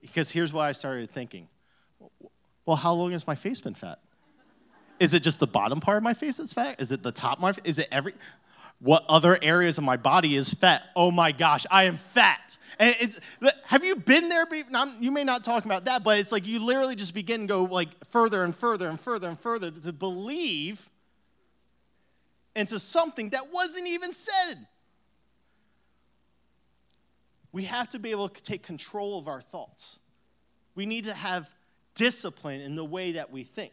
Because 0.00 0.30
here's 0.30 0.52
what 0.52 0.66
I 0.66 0.72
started 0.72 1.10
thinking 1.10 1.48
well, 2.64 2.76
how 2.76 2.92
long 2.92 3.12
has 3.12 3.26
my 3.26 3.34
face 3.34 3.60
been 3.60 3.74
fat? 3.74 3.98
Is 5.00 5.14
it 5.14 5.22
just 5.24 5.40
the 5.40 5.48
bottom 5.48 5.80
part 5.80 5.96
of 5.96 6.02
my 6.04 6.14
face 6.14 6.36
that's 6.36 6.52
fat? 6.52 6.80
Is 6.80 6.92
it 6.92 7.02
the 7.02 7.10
top 7.10 7.38
of 7.38 7.42
my 7.42 7.52
Is 7.64 7.78
it 7.78 7.88
every 7.90 8.14
what 8.82 9.04
other 9.08 9.38
areas 9.40 9.78
of 9.78 9.84
my 9.84 9.96
body 9.96 10.34
is 10.34 10.52
fat? 10.52 10.82
Oh 10.96 11.12
my 11.12 11.30
gosh, 11.30 11.64
I 11.70 11.84
am 11.84 11.96
fat. 11.96 12.58
And 12.80 12.94
it's, 12.98 13.20
have 13.66 13.84
you 13.84 13.94
been 13.94 14.28
there? 14.28 14.44
You 14.98 15.12
may 15.12 15.22
not 15.22 15.44
talk 15.44 15.64
about 15.64 15.84
that, 15.84 16.02
but 16.02 16.18
it's 16.18 16.32
like 16.32 16.48
you 16.48 16.58
literally 16.58 16.96
just 16.96 17.14
begin 17.14 17.42
to 17.42 17.46
go 17.46 17.62
like 17.62 17.88
further 18.08 18.42
and 18.42 18.54
further 18.54 18.88
and 18.88 19.00
further 19.00 19.28
and 19.28 19.38
further 19.38 19.70
to 19.70 19.92
believe 19.92 20.90
into 22.56 22.80
something 22.80 23.30
that 23.30 23.52
wasn't 23.52 23.86
even 23.86 24.10
said. 24.10 24.66
We 27.52 27.64
have 27.64 27.88
to 27.90 28.00
be 28.00 28.10
able 28.10 28.28
to 28.28 28.42
take 28.42 28.64
control 28.64 29.16
of 29.16 29.28
our 29.28 29.40
thoughts. 29.40 30.00
We 30.74 30.86
need 30.86 31.04
to 31.04 31.14
have 31.14 31.48
discipline 31.94 32.60
in 32.60 32.74
the 32.74 32.84
way 32.84 33.12
that 33.12 33.30
we 33.30 33.44
think. 33.44 33.72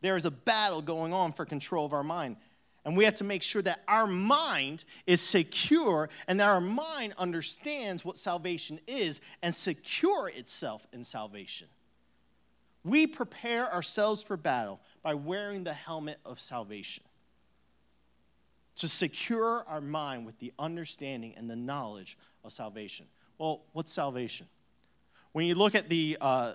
There 0.00 0.14
is 0.14 0.26
a 0.26 0.30
battle 0.30 0.80
going 0.80 1.12
on 1.12 1.32
for 1.32 1.44
control 1.44 1.86
of 1.86 1.92
our 1.92 2.04
mind. 2.04 2.36
And 2.84 2.96
we 2.96 3.04
have 3.04 3.14
to 3.14 3.24
make 3.24 3.42
sure 3.42 3.62
that 3.62 3.82
our 3.88 4.06
mind 4.06 4.84
is 5.06 5.20
secure 5.20 6.10
and 6.28 6.38
that 6.38 6.48
our 6.48 6.60
mind 6.60 7.14
understands 7.16 8.04
what 8.04 8.18
salvation 8.18 8.78
is 8.86 9.20
and 9.42 9.54
secure 9.54 10.28
itself 10.28 10.86
in 10.92 11.02
salvation. 11.02 11.68
We 12.84 13.06
prepare 13.06 13.72
ourselves 13.72 14.22
for 14.22 14.36
battle 14.36 14.80
by 15.02 15.14
wearing 15.14 15.64
the 15.64 15.72
helmet 15.72 16.18
of 16.26 16.38
salvation 16.38 17.04
to 18.76 18.88
secure 18.88 19.64
our 19.66 19.80
mind 19.80 20.26
with 20.26 20.38
the 20.38 20.52
understanding 20.58 21.34
and 21.36 21.48
the 21.48 21.56
knowledge 21.56 22.18
of 22.44 22.52
salvation. 22.52 23.06
Well, 23.38 23.62
what's 23.72 23.92
salvation? 23.92 24.46
When 25.32 25.46
you 25.46 25.54
look 25.54 25.74
at 25.74 25.88
the 25.88 26.18
uh, 26.20 26.54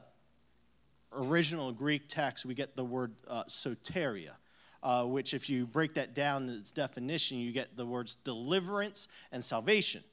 original 1.12 1.72
Greek 1.72 2.04
text, 2.08 2.46
we 2.46 2.54
get 2.54 2.76
the 2.76 2.84
word 2.84 3.14
uh, 3.28 3.46
soteria, 3.46 4.34
uh, 4.82 5.04
which, 5.06 5.34
if 5.34 5.50
you 5.50 5.66
break 5.66 5.94
that 5.96 6.14
down 6.14 6.48
in 6.48 6.56
its 6.56 6.72
definition, 6.72 7.38
you 7.38 7.52
get 7.52 7.76
the 7.76 7.86
words 7.86 8.16
deliverance 8.18 9.08
and 9.32 9.44
salvation. 9.44 10.04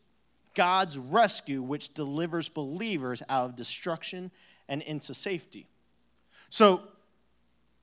God's 0.54 0.96
rescue, 0.98 1.62
which 1.62 1.94
delivers 1.94 2.48
believers 2.48 3.22
out 3.28 3.50
of 3.50 3.56
destruction 3.56 4.30
and 4.68 4.82
into 4.82 5.14
safety. 5.14 5.66
So, 6.48 6.82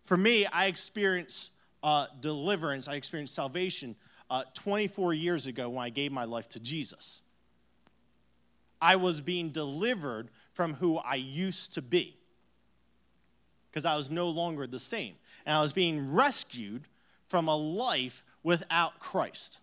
for 0.06 0.18
me, 0.18 0.46
I 0.46 0.66
experienced 0.66 1.52
uh, 1.82 2.08
deliverance, 2.20 2.88
I 2.88 2.96
experienced 2.96 3.36
salvation 3.36 3.96
uh, 4.30 4.44
24 4.54 5.13
years 5.13 5.48
ago 5.48 5.70
when 5.70 5.86
I 5.86 5.90
gave 5.90 6.12
my 6.12 6.25
life 6.25 6.50
to 6.50 6.60
Jesus. 6.60 7.22
I 8.82 8.96
was 8.96 9.22
being 9.22 9.52
delivered 9.52 10.30
from 10.52 10.74
who 10.74 10.98
I 10.98 11.16
used 11.16 11.74
to 11.75 11.82
be 11.82 12.18
because 13.70 13.86
I 13.86 13.96
was 13.96 14.10
no 14.10 14.30
longer 14.30 14.68
the 14.68 14.80
same. 14.80 15.16
And 15.46 15.56
I 15.56 15.62
was 15.62 15.74
being 15.74 16.14
rescued 16.14 16.84
from 17.28 17.48
a 17.48 17.56
life 17.56 18.24
without 18.44 19.00
Christ. 19.00 19.60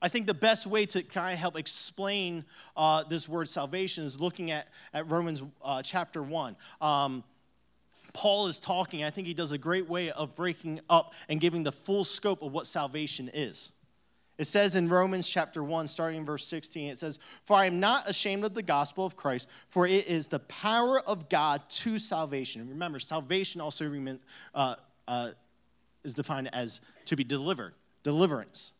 I 0.00 0.08
think 0.08 0.26
the 0.26 0.34
best 0.34 0.66
way 0.66 0.84
to 0.86 1.02
kind 1.02 1.32
of 1.32 1.38
help 1.38 1.58
explain 1.58 2.44
uh, 2.76 3.04
this 3.04 3.28
word 3.28 3.48
salvation 3.48 4.04
is 4.04 4.20
looking 4.20 4.50
at, 4.50 4.68
at 4.92 5.10
Romans 5.10 5.42
uh, 5.62 5.82
chapter 5.82 6.22
1. 6.22 6.56
Um, 6.80 7.24
Paul 8.12 8.46
is 8.46 8.60
talking, 8.60 9.02
I 9.02 9.10
think 9.10 9.26
he 9.26 9.34
does 9.34 9.52
a 9.52 9.58
great 9.58 9.88
way 9.88 10.10
of 10.10 10.34
breaking 10.34 10.80
up 10.88 11.14
and 11.28 11.40
giving 11.40 11.64
the 11.64 11.72
full 11.72 12.04
scope 12.04 12.42
of 12.42 12.52
what 12.52 12.66
salvation 12.66 13.30
is. 13.32 13.72
It 14.36 14.46
says 14.46 14.74
in 14.74 14.88
Romans 14.88 15.28
chapter 15.28 15.62
1, 15.62 15.86
starting 15.86 16.18
in 16.18 16.24
verse 16.24 16.44
16, 16.46 16.90
it 16.90 16.98
says, 16.98 17.20
For 17.44 17.56
I 17.56 17.66
am 17.66 17.78
not 17.78 18.08
ashamed 18.08 18.44
of 18.44 18.54
the 18.54 18.62
gospel 18.62 19.06
of 19.06 19.16
Christ, 19.16 19.48
for 19.68 19.86
it 19.86 20.08
is 20.08 20.28
the 20.28 20.40
power 20.40 21.00
of 21.00 21.28
God 21.28 21.62
to 21.70 22.00
salvation. 22.00 22.68
Remember, 22.68 22.98
salvation 22.98 23.60
also 23.60 24.18
uh, 24.54 24.74
uh, 25.06 25.30
is 26.02 26.14
defined 26.14 26.50
as 26.52 26.80
to 27.06 27.16
be 27.16 27.22
delivered, 27.22 27.74
deliverance. 28.02 28.72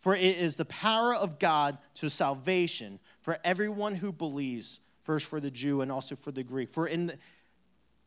For 0.00 0.16
it 0.16 0.22
is 0.22 0.56
the 0.56 0.64
power 0.64 1.14
of 1.14 1.38
God 1.38 1.76
to 1.94 2.08
salvation 2.08 3.00
for 3.20 3.38
everyone 3.44 3.94
who 3.96 4.12
believes, 4.12 4.80
first 5.04 5.26
for 5.28 5.40
the 5.40 5.50
Jew 5.50 5.82
and 5.82 5.92
also 5.92 6.16
for 6.16 6.32
the 6.32 6.42
Greek. 6.42 6.70
For 6.70 6.88
in, 6.88 7.08
the, 7.08 7.18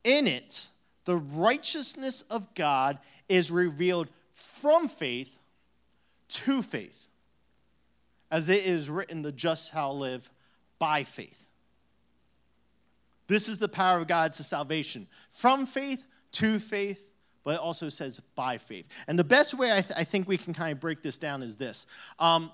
in 0.03 0.25
it, 0.27 0.70
the 1.05 1.17
righteousness 1.17 2.24
of 2.24 2.53
God 2.55 2.98
is 3.29 3.51
revealed 3.51 4.10
from 4.34 4.89
faith 4.89 5.39
to 6.29 6.62
faith. 6.62 7.08
As 8.32 8.50
it 8.50 8.65
is 8.65 8.89
written, 8.89 9.22
the 9.22 9.32
just 9.32 9.72
shall 9.72 9.98
live 9.98 10.29
by 10.79 11.03
faith. 11.03 11.48
This 13.27 13.50
is 13.50 13.60
the 13.60 13.67
power 13.67 14.00
of 14.00 14.08
God 14.08 14.34
to 14.34 14.44
salvation 14.44 15.08
from 15.32 15.65
faith 15.65 16.05
to 16.34 16.60
faith, 16.60 17.01
but 17.44 17.55
it 17.55 17.60
also 17.60 17.89
says 17.89 18.20
by 18.36 18.58
faith. 18.58 18.88
And 19.08 19.17
the 19.17 19.24
best 19.24 19.53
way 19.53 19.72
I, 19.72 19.82
th- 19.82 19.98
I 19.98 20.03
think 20.03 20.27
we 20.27 20.38
can 20.38 20.53
kind 20.53 20.72
of 20.72 20.79
break 20.79 21.01
this 21.01 21.17
down 21.17 21.41
is 21.41 21.58
this. 21.58 21.88
Um, 22.20 22.51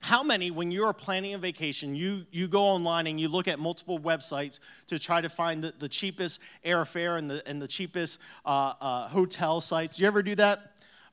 how 0.00 0.24
many, 0.24 0.50
when 0.50 0.72
you're 0.72 0.92
planning 0.92 1.34
a 1.34 1.38
vacation, 1.38 1.94
you, 1.94 2.26
you 2.32 2.48
go 2.48 2.62
online 2.62 3.06
and 3.06 3.20
you 3.20 3.28
look 3.28 3.46
at 3.46 3.60
multiple 3.60 4.00
websites 4.00 4.58
to 4.88 4.98
try 4.98 5.20
to 5.20 5.28
find 5.28 5.62
the, 5.62 5.72
the 5.78 5.88
cheapest 5.88 6.40
airfare 6.66 7.18
and 7.18 7.30
the, 7.30 7.46
and 7.46 7.62
the 7.62 7.68
cheapest 7.68 8.18
uh, 8.44 8.74
uh, 8.80 9.08
hotel 9.08 9.60
sites? 9.60 9.96
Do 9.96 10.02
you 10.02 10.08
ever 10.08 10.22
do 10.24 10.34
that? 10.34 10.58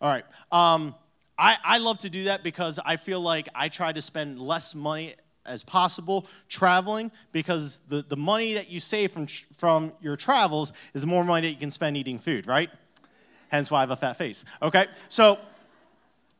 All 0.01 0.11
right. 0.11 0.25
Um, 0.51 0.95
I, 1.39 1.57
I 1.63 1.77
love 1.77 1.99
to 1.99 2.09
do 2.09 2.25
that 2.25 2.43
because 2.43 2.79
I 2.83 2.97
feel 2.97 3.21
like 3.21 3.47
I 3.55 3.69
try 3.69 3.93
to 3.93 4.01
spend 4.01 4.39
less 4.39 4.75
money 4.75 5.15
as 5.45 5.63
possible 5.63 6.27
traveling 6.49 7.11
because 7.31 7.79
the, 7.87 8.01
the 8.01 8.17
money 8.17 8.55
that 8.55 8.69
you 8.69 8.81
save 8.81 9.11
from, 9.11 9.27
from 9.55 9.93
your 10.01 10.17
travels 10.17 10.73
is 10.93 11.05
more 11.05 11.23
money 11.23 11.47
that 11.47 11.53
you 11.53 11.59
can 11.59 11.71
spend 11.71 11.95
eating 11.95 12.19
food, 12.19 12.45
right? 12.45 12.69
Hence 13.47 13.71
why 13.71 13.77
I 13.77 13.81
have 13.81 13.91
a 13.91 13.95
fat 13.95 14.17
face. 14.17 14.43
Okay? 14.61 14.87
So, 15.07 15.39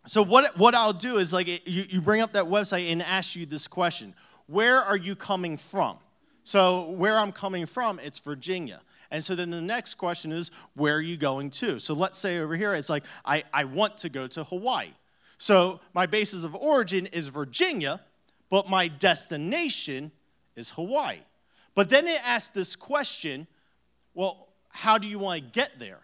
so 0.06 0.22
what, 0.22 0.58
what 0.58 0.76
I'll 0.76 0.92
do 0.92 1.16
is 1.16 1.32
like 1.32 1.48
you, 1.48 1.84
you 1.88 2.02
bring 2.02 2.20
up 2.20 2.34
that 2.34 2.46
website 2.46 2.92
and 2.92 3.02
ask 3.02 3.38
you 3.38 3.46
this 3.46 3.68
question 3.68 4.14
Where 4.48 4.82
are 4.84 4.98
you 4.98 5.16
coming 5.16 5.56
from? 5.56 5.98
So, 6.44 6.90
where 6.90 7.18
I'm 7.18 7.32
coming 7.32 7.68
from, 7.68 8.00
it's 8.00 8.20
Virginia. 8.20 8.82
And 9.12 9.24
so 9.24 9.36
then 9.36 9.50
the 9.50 9.62
next 9.62 9.96
question 9.96 10.32
is, 10.32 10.52
where 10.76 10.96
are 10.96 11.02
you 11.02 11.18
going 11.18 11.50
to? 11.52 11.80
So 11.80 11.94
let's 11.94 12.18
say 12.20 12.40
over 12.40 12.56
here, 12.56 12.74
it's 12.74 12.90
like, 12.90 13.04
I, 13.26 13.44
I 13.54 13.64
want 13.66 13.98
to 14.00 14.10
go 14.10 14.28
to 14.28 14.44
Hawaii. 14.44 14.90
So 15.38 15.80
my 15.94 16.06
basis 16.06 16.44
of 16.44 16.56
origin 16.56 17.08
is 17.08 17.30
Virginia, 17.30 18.02
but 18.50 18.70
my 18.70 18.88
destination 18.88 20.12
is 20.56 20.72
Hawaii. 20.72 21.20
But 21.76 21.90
then 21.90 22.08
it 22.08 22.22
asks 22.28 22.50
this 22.50 22.76
question 22.76 23.48
well, 24.14 24.50
how 24.70 24.98
do 24.98 25.08
you 25.08 25.18
want 25.18 25.42
to 25.42 25.50
get 25.50 25.80
there? 25.80 26.00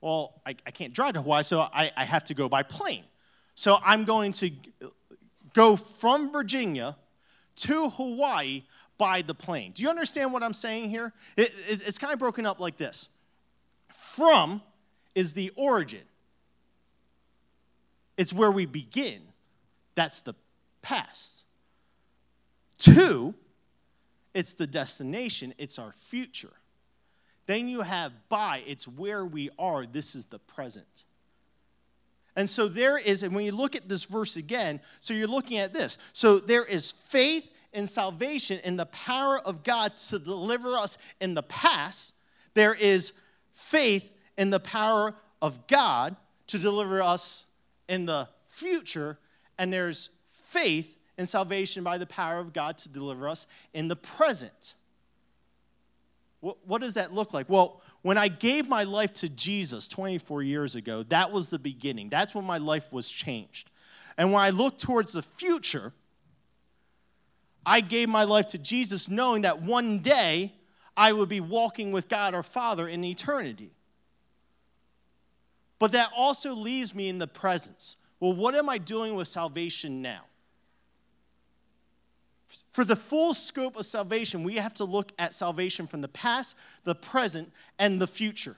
Well, 0.00 0.40
I, 0.44 0.56
I 0.66 0.70
can't 0.70 0.92
drive 0.92 1.14
to 1.14 1.22
Hawaii, 1.22 1.42
so 1.42 1.60
I, 1.60 1.92
I 1.96 2.04
have 2.04 2.24
to 2.24 2.34
go 2.34 2.48
by 2.48 2.62
plane. 2.62 3.04
So 3.54 3.78
I'm 3.84 4.04
going 4.04 4.32
to 4.32 4.50
go 5.54 5.76
from 5.76 6.32
Virginia 6.32 6.96
to 7.56 7.90
Hawaii 7.90 8.64
by 8.98 9.22
the 9.22 9.34
plane. 9.34 9.72
Do 9.74 9.82
you 9.82 9.90
understand 9.90 10.32
what 10.32 10.42
I'm 10.42 10.54
saying 10.54 10.90
here? 10.90 11.12
It, 11.36 11.50
it, 11.68 11.86
it's 11.86 11.98
kind 11.98 12.12
of 12.12 12.18
broken 12.18 12.46
up 12.46 12.60
like 12.60 12.76
this 12.76 13.08
From 13.88 14.62
is 15.14 15.32
the 15.32 15.52
origin, 15.56 16.02
it's 18.16 18.32
where 18.32 18.50
we 18.50 18.66
begin. 18.66 19.20
That's 19.94 20.20
the 20.20 20.34
past. 20.82 21.44
To, 22.78 23.34
it's 24.34 24.54
the 24.54 24.66
destination, 24.66 25.54
it's 25.56 25.78
our 25.78 25.92
future. 25.92 26.52
Then 27.46 27.68
you 27.68 27.80
have 27.80 28.12
by, 28.28 28.62
it's 28.66 28.86
where 28.86 29.24
we 29.24 29.50
are. 29.58 29.86
This 29.86 30.14
is 30.14 30.26
the 30.26 30.38
present. 30.38 31.04
And 32.34 32.48
so 32.48 32.68
there 32.68 32.98
is, 32.98 33.22
and 33.22 33.34
when 33.34 33.46
you 33.46 33.52
look 33.52 33.74
at 33.74 33.88
this 33.88 34.04
verse 34.04 34.36
again, 34.36 34.80
so 35.00 35.14
you're 35.14 35.26
looking 35.26 35.56
at 35.56 35.72
this. 35.72 35.96
So 36.12 36.38
there 36.38 36.64
is 36.64 36.92
faith 36.92 37.50
in 37.76 37.86
salvation, 37.86 38.58
in 38.64 38.76
the 38.76 38.86
power 38.86 39.38
of 39.38 39.62
God 39.62 39.96
to 40.08 40.18
deliver 40.18 40.76
us 40.76 40.96
in 41.20 41.34
the 41.34 41.42
past, 41.42 42.14
there 42.54 42.74
is 42.74 43.12
faith 43.52 44.10
in 44.38 44.48
the 44.48 44.58
power 44.58 45.14
of 45.42 45.66
God 45.66 46.16
to 46.48 46.58
deliver 46.58 47.02
us 47.02 47.44
in 47.86 48.06
the 48.06 48.28
future, 48.48 49.18
and 49.58 49.70
there's 49.70 50.08
faith 50.32 50.98
in 51.18 51.26
salvation 51.26 51.84
by 51.84 51.98
the 51.98 52.06
power 52.06 52.38
of 52.38 52.54
God 52.54 52.78
to 52.78 52.88
deliver 52.88 53.28
us 53.28 53.46
in 53.74 53.88
the 53.88 53.96
present. 53.96 54.74
What, 56.40 56.56
what 56.66 56.80
does 56.80 56.94
that 56.94 57.12
look 57.12 57.34
like? 57.34 57.48
Well, 57.48 57.82
when 58.00 58.16
I 58.16 58.28
gave 58.28 58.68
my 58.68 58.84
life 58.84 59.12
to 59.14 59.28
Jesus 59.28 59.86
24 59.86 60.42
years 60.42 60.76
ago, 60.76 61.02
that 61.04 61.30
was 61.30 61.50
the 61.50 61.58
beginning. 61.58 62.08
That's 62.08 62.34
when 62.34 62.44
my 62.44 62.58
life 62.58 62.90
was 62.90 63.10
changed. 63.10 63.70
And 64.16 64.32
when 64.32 64.40
I 64.40 64.50
look 64.50 64.78
towards 64.78 65.12
the 65.12 65.22
future, 65.22 65.92
I 67.66 67.80
gave 67.80 68.08
my 68.08 68.22
life 68.22 68.46
to 68.48 68.58
Jesus 68.58 69.08
knowing 69.10 69.42
that 69.42 69.60
one 69.60 69.98
day 69.98 70.54
I 70.96 71.12
would 71.12 71.28
be 71.28 71.40
walking 71.40 71.90
with 71.90 72.08
God 72.08 72.32
our 72.32 72.44
Father 72.44 72.86
in 72.86 73.02
eternity. 73.04 73.72
But 75.80 75.92
that 75.92 76.10
also 76.16 76.54
leaves 76.54 76.94
me 76.94 77.08
in 77.08 77.18
the 77.18 77.26
presence. 77.26 77.96
Well, 78.20 78.32
what 78.32 78.54
am 78.54 78.68
I 78.68 78.78
doing 78.78 79.16
with 79.16 79.26
salvation 79.26 80.00
now? 80.00 80.22
For 82.72 82.84
the 82.84 82.96
full 82.96 83.34
scope 83.34 83.76
of 83.76 83.84
salvation, 83.84 84.44
we 84.44 84.54
have 84.54 84.72
to 84.74 84.84
look 84.84 85.12
at 85.18 85.34
salvation 85.34 85.88
from 85.88 86.00
the 86.00 86.08
past, 86.08 86.56
the 86.84 86.94
present, 86.94 87.52
and 87.78 88.00
the 88.00 88.06
future. 88.06 88.56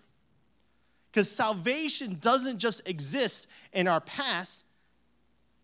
Because 1.10 1.30
salvation 1.30 2.18
doesn't 2.20 2.58
just 2.58 2.86
exist 2.86 3.48
in 3.72 3.88
our 3.88 4.02
past 4.02 4.64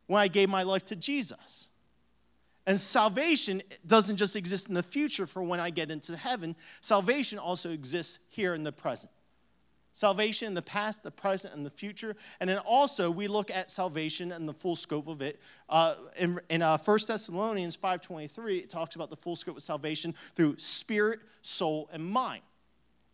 when 0.07 0.23
I 0.23 0.29
gave 0.29 0.49
my 0.49 0.63
life 0.63 0.87
to 0.87 0.97
Jesus. 0.97 1.69
And 2.67 2.79
salvation 2.79 3.63
doesn't 3.87 4.17
just 4.17 4.37
exist 4.37 4.69
in 4.69 4.75
the 4.75 4.83
future 4.83 5.27
for 5.27 5.43
when 5.43 5.61
I 5.61 5.71
get 5.71 5.91
into 5.91 6.17
heaven, 6.17 6.57
salvation 6.81 7.39
also 7.39 7.71
exists 7.71 8.19
here 8.31 8.55
in 8.55 8.65
the 8.65 8.73
present. 8.73 9.13
Salvation 9.93 10.49
in 10.49 10.55
the 10.55 10.63
past, 10.63 11.05
the 11.05 11.11
present, 11.13 11.55
and 11.55 11.65
the 11.65 11.71
future. 11.71 12.17
And 12.41 12.51
then 12.51 12.59
also, 12.59 13.13
we 13.13 13.29
look 13.29 13.49
at 13.51 13.71
salvation 13.71 14.33
and 14.33 14.49
the 14.49 14.53
full 14.53 14.75
scope 14.75 15.07
of 15.07 15.23
it. 15.23 15.41
Uh, 15.69 15.95
in 16.19 16.41
in 16.51 16.63
uh, 16.63 16.79
1 16.79 16.99
Thessalonians 17.07 17.77
5.23, 17.77 18.59
it 18.59 18.71
talks 18.71 18.97
about 18.97 19.09
the 19.09 19.17
full 19.17 19.37
scope 19.37 19.57
of 19.57 19.63
salvation 19.63 20.13
through 20.35 20.57
spirit, 20.59 21.21
soul, 21.43 21.89
and 21.93 22.05
mind. 22.05 22.43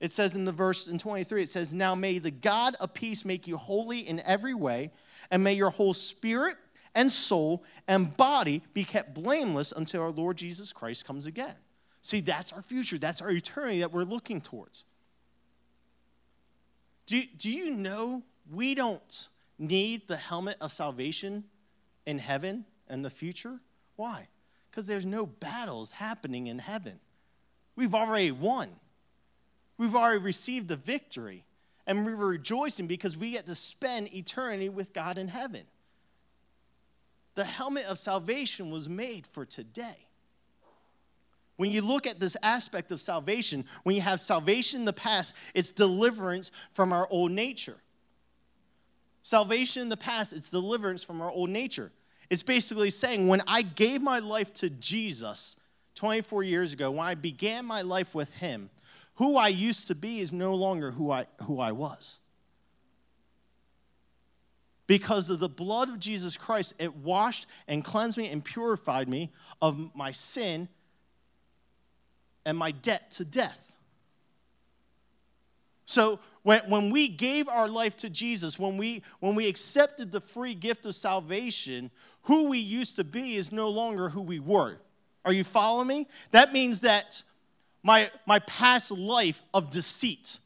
It 0.00 0.11
says 0.11 0.35
in 0.35 0.47
the 0.47 0.52
verse 0.52 0.88
in 0.88 0.97
23, 0.97 1.42
it 1.42 1.49
says, 1.50 1.75
Now 1.75 1.95
may 1.95 2.19
the 2.19 2.30
God 2.30 2.76
of 2.80 2.95
peace 2.95 3.26
make 3.26 3.47
you 3.47 3.59
holy 3.59 3.99
in 3.99 4.19
every 4.21 4.54
way, 4.54 4.90
and 5.30 5.45
may 5.45 5.52
your 5.52 5.69
whole 5.69 5.92
spirit 5.92 6.57
and 6.94 7.11
soul 7.11 7.62
and 7.87 8.16
body 8.16 8.62
be 8.75 8.85
kept 8.85 9.14
blameless 9.14 9.73
until 9.73 10.02
our 10.02 10.11
Lord 10.11 10.37
Jesus 10.37 10.73
Christ 10.73 11.04
comes 11.04 11.26
again. 11.26 11.54
See, 12.02 12.20
that's 12.20 12.52
our 12.52 12.62
future. 12.62 12.99
That's 12.99 13.20
our 13.20 13.30
eternity 13.30 13.80
that 13.80 13.92
we're 13.92 14.04
looking 14.04 14.40
towards. 14.40 14.85
Do, 17.06 17.20
do 17.37 17.50
you 17.50 17.75
know 17.75 18.23
we 18.50 18.75
don't 18.75 19.28
need 19.59 20.09
the 20.09 20.16
helmet 20.16 20.56
of 20.61 20.73
salvation 20.73 21.44
in 22.06 22.18
heaven 22.18 22.64
and 22.88 23.04
the 23.04 23.11
future? 23.11 23.61
Why? 23.97 24.28
Because 24.70 24.87
there's 24.87 25.04
no 25.04 25.26
battles 25.26 25.92
happening 25.92 26.47
in 26.47 26.59
heaven. 26.59 27.00
We've 27.76 27.94
already 27.94 28.30
won. 28.30 28.68
We've 29.76 29.94
already 29.94 30.18
received 30.18 30.68
the 30.68 30.76
victory. 30.76 31.44
And 31.87 32.06
we're 32.06 32.14
rejoicing 32.14 32.87
because 32.87 33.16
we 33.16 33.32
get 33.32 33.47
to 33.47 33.54
spend 33.54 34.14
eternity 34.14 34.68
with 34.68 34.92
God 34.92 35.18
in 35.18 35.28
heaven. 35.28 35.62
The 37.34 37.44
helmet 37.44 37.87
of 37.87 37.99
salvation 37.99 38.70
was 38.70 38.88
made 38.88 39.26
for 39.26 39.44
today. 39.44 40.06
When 41.56 41.70
you 41.70 41.82
look 41.82 42.06
at 42.06 42.18
this 42.18 42.37
aspect 42.42 42.90
of 42.90 43.00
salvation, 43.00 43.66
when 43.82 43.94
you 43.94 44.02
have 44.02 44.20
salvation 44.20 44.80
in 44.80 44.87
the 44.87 44.92
past, 44.92 45.37
it's 45.54 45.72
deliverance 45.72 46.50
from 46.72 46.92
our 46.92 47.06
old 47.10 47.32
nature. 47.32 47.76
Salvation 49.22 49.82
in 49.82 49.88
the 49.90 49.96
past, 49.96 50.32
it's 50.32 50.49
deliverance 50.49 51.02
from 51.02 51.20
our 51.20 51.30
old 51.30 51.50
nature. 51.50 51.92
It's 52.30 52.42
basically 52.42 52.90
saying 52.90 53.28
when 53.28 53.42
I 53.46 53.60
gave 53.60 54.00
my 54.00 54.20
life 54.20 54.54
to 54.54 54.70
Jesus 54.70 55.56
24 55.96 56.44
years 56.44 56.72
ago, 56.72 56.92
when 56.92 57.06
I 57.06 57.14
began 57.14 57.66
my 57.66 57.82
life 57.82 58.14
with 58.14 58.32
Him, 58.32 58.70
who 59.16 59.37
I 59.37 59.49
used 59.49 59.87
to 59.88 59.94
be 59.94 60.20
is 60.20 60.32
no 60.32 60.54
longer 60.54 60.92
who 60.92 61.10
I, 61.10 61.26
who 61.42 61.60
I 61.60 61.72
was 61.72 62.19
because 64.90 65.30
of 65.30 65.38
the 65.38 65.49
blood 65.49 65.88
of 65.88 66.00
Jesus 66.00 66.37
Christ, 66.37 66.75
it 66.80 66.97
washed 66.97 67.47
and 67.68 67.85
cleansed 67.85 68.18
me 68.18 68.26
and 68.26 68.44
purified 68.44 69.09
me 69.09 69.31
of 69.62 69.94
my 69.94 70.11
sin 70.11 70.68
and 72.44 72.59
my 72.59 72.72
debt 72.72 73.12
to 73.12 73.24
death. 73.24 73.76
So 75.85 76.18
when, 76.42 76.62
when 76.68 76.90
we 76.90 77.07
gave 77.07 77.48
our 77.48 77.68
life 77.68 77.98
to 77.98 78.11
Jesus, 78.11 78.59
when 78.59 78.76
we, 78.76 79.05
when 79.20 79.37
we 79.37 79.46
accepted 79.46 80.11
the 80.11 80.20
free 80.20 80.55
gift 80.55 80.85
of 80.87 80.96
salvation, 80.96 81.92
who 82.22 82.48
we 82.48 82.59
used 82.59 82.96
to 82.96 83.05
be 83.05 83.37
is 83.37 83.53
no 83.53 83.70
longer 83.70 84.09
who 84.09 84.22
we 84.22 84.40
were. 84.40 84.76
Are 85.24 85.33
you 85.33 85.44
following 85.44 85.87
me? 85.87 86.09
That 86.33 86.53
means 86.53 86.81
that 86.81 87.22
my, 87.85 88.11
my 88.26 88.40
past 88.40 88.90
life 88.90 89.40
of 89.55 89.70
deceit, 89.70 90.40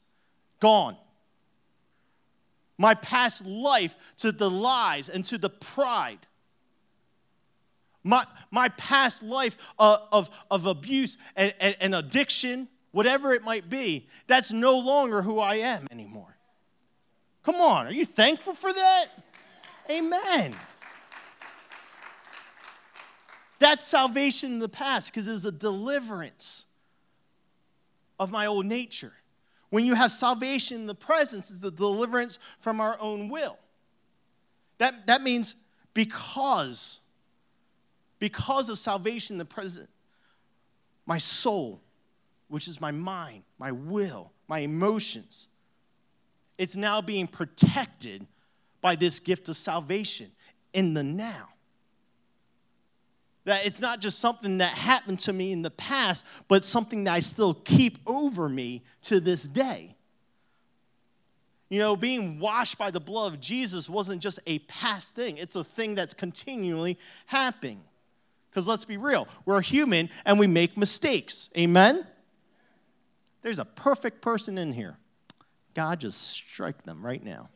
gone 0.59 0.97
my 2.77 2.93
past 2.93 3.45
life 3.45 3.95
to 4.17 4.31
the 4.31 4.49
lies 4.49 5.09
and 5.09 5.23
to 5.25 5.37
the 5.37 5.49
pride. 5.49 6.19
My, 8.03 8.23
my 8.51 8.69
past 8.69 9.23
life 9.23 9.57
of, 9.79 9.99
of, 10.11 10.29
of 10.51 10.65
abuse 10.65 11.17
and, 11.35 11.53
and, 11.59 11.75
and 11.79 11.95
addiction, 11.95 12.67
whatever 12.91 13.31
it 13.33 13.43
might 13.43 13.69
be, 13.69 14.07
that's 14.27 14.51
no 14.51 14.77
longer 14.77 15.21
who 15.21 15.39
I 15.39 15.55
am 15.55 15.87
anymore. 15.91 16.37
Come 17.43 17.55
on, 17.55 17.87
are 17.87 17.91
you 17.91 18.05
thankful 18.05 18.53
for 18.53 18.71
that? 18.71 19.07
Amen. 19.89 20.55
That's 23.59 23.85
salvation 23.85 24.53
in 24.53 24.59
the 24.59 24.69
past 24.69 25.11
because 25.11 25.27
it's 25.27 25.45
a 25.45 25.51
deliverance 25.51 26.65
of 28.19 28.31
my 28.31 28.45
old 28.45 28.65
nature. 28.65 29.13
When 29.75 29.85
you 29.85 29.95
have 29.95 30.13
salvation 30.13 30.77
in 30.77 30.87
the 30.87 30.95
presence, 30.95 31.51
is 31.51 31.61
a 31.65 31.69
deliverance 31.69 32.39
from 32.61 32.79
our 32.79 32.95
own 33.01 33.27
will. 33.27 33.59
That, 34.77 35.07
that 35.07 35.21
means 35.21 35.55
because, 35.93 37.01
because 38.17 38.69
of 38.69 38.77
salvation 38.77 39.33
in 39.33 39.37
the 39.39 39.43
present, 39.43 39.89
my 41.05 41.17
soul, 41.17 41.81
which 42.47 42.69
is 42.69 42.79
my 42.79 42.91
mind, 42.91 43.43
my 43.59 43.73
will, 43.73 44.31
my 44.47 44.59
emotions, 44.59 45.49
it's 46.57 46.77
now 46.77 47.01
being 47.01 47.27
protected 47.27 48.25
by 48.79 48.95
this 48.95 49.19
gift 49.19 49.49
of 49.49 49.57
salvation 49.57 50.31
in 50.71 50.93
the 50.93 51.03
now. 51.03 51.49
That 53.45 53.65
it's 53.65 53.79
not 53.79 54.01
just 54.01 54.19
something 54.19 54.57
that 54.57 54.71
happened 54.71 55.19
to 55.19 55.33
me 55.33 55.51
in 55.51 55.61
the 55.61 55.71
past, 55.71 56.25
but 56.47 56.63
something 56.63 57.05
that 57.05 57.13
I 57.13 57.19
still 57.19 57.53
keep 57.53 57.99
over 58.05 58.49
me 58.49 58.83
to 59.03 59.19
this 59.19 59.43
day. 59.43 59.95
You 61.69 61.79
know, 61.79 61.95
being 61.95 62.39
washed 62.39 62.77
by 62.77 62.91
the 62.91 62.99
blood 62.99 63.33
of 63.33 63.39
Jesus 63.39 63.89
wasn't 63.89 64.21
just 64.21 64.39
a 64.45 64.59
past 64.59 65.15
thing, 65.15 65.37
it's 65.37 65.55
a 65.55 65.63
thing 65.63 65.95
that's 65.95 66.13
continually 66.13 66.97
happening. 67.27 67.81
Because 68.49 68.67
let's 68.67 68.85
be 68.85 68.97
real, 68.97 69.27
we're 69.45 69.61
human 69.61 70.09
and 70.25 70.39
we 70.39 70.47
make 70.47 70.77
mistakes. 70.77 71.49
Amen? 71.57 72.05
There's 73.41 73.59
a 73.59 73.65
perfect 73.65 74.21
person 74.21 74.57
in 74.57 74.73
here. 74.73 74.97
God, 75.73 75.99
just 75.99 76.21
strike 76.21 76.83
them 76.83 77.05
right 77.05 77.23
now. 77.23 77.49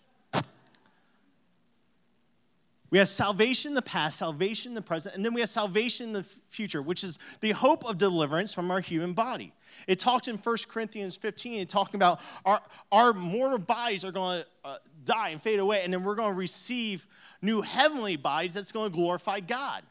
We 2.91 2.97
have 2.97 3.07
salvation 3.07 3.71
in 3.71 3.75
the 3.75 3.81
past, 3.83 4.17
salvation 4.17 4.71
in 4.71 4.75
the 4.75 4.81
present, 4.81 5.15
and 5.15 5.23
then 5.23 5.33
we 5.33 5.41
have 5.41 5.49
salvation 5.49 6.07
in 6.07 6.13
the 6.13 6.23
future, 6.49 6.81
which 6.81 7.03
is 7.03 7.19
the 7.39 7.51
hope 7.51 7.87
of 7.87 7.97
deliverance 7.97 8.53
from 8.53 8.71
our 8.71 8.79
human 8.79 9.13
body. 9.13 9.53
It 9.87 9.99
talks 9.99 10.27
in 10.27 10.37
1 10.37 10.57
Corinthians 10.67 11.15
15, 11.15 11.67
talking 11.67 11.95
about 11.95 12.19
our, 12.45 12.61
our 12.91 13.13
mortal 13.13 13.59
bodies 13.59 14.03
are 14.03 14.11
going 14.11 14.41
to 14.41 14.47
uh, 14.65 14.77
die 15.05 15.29
and 15.29 15.41
fade 15.41 15.59
away, 15.59 15.83
and 15.83 15.93
then 15.93 16.03
we're 16.03 16.15
going 16.15 16.31
to 16.31 16.37
receive 16.37 17.05
new 17.41 17.61
heavenly 17.61 18.15
bodies 18.15 18.55
that's 18.55 18.71
going 18.71 18.89
to 18.89 18.95
glorify 18.95 19.39
God. 19.39 19.83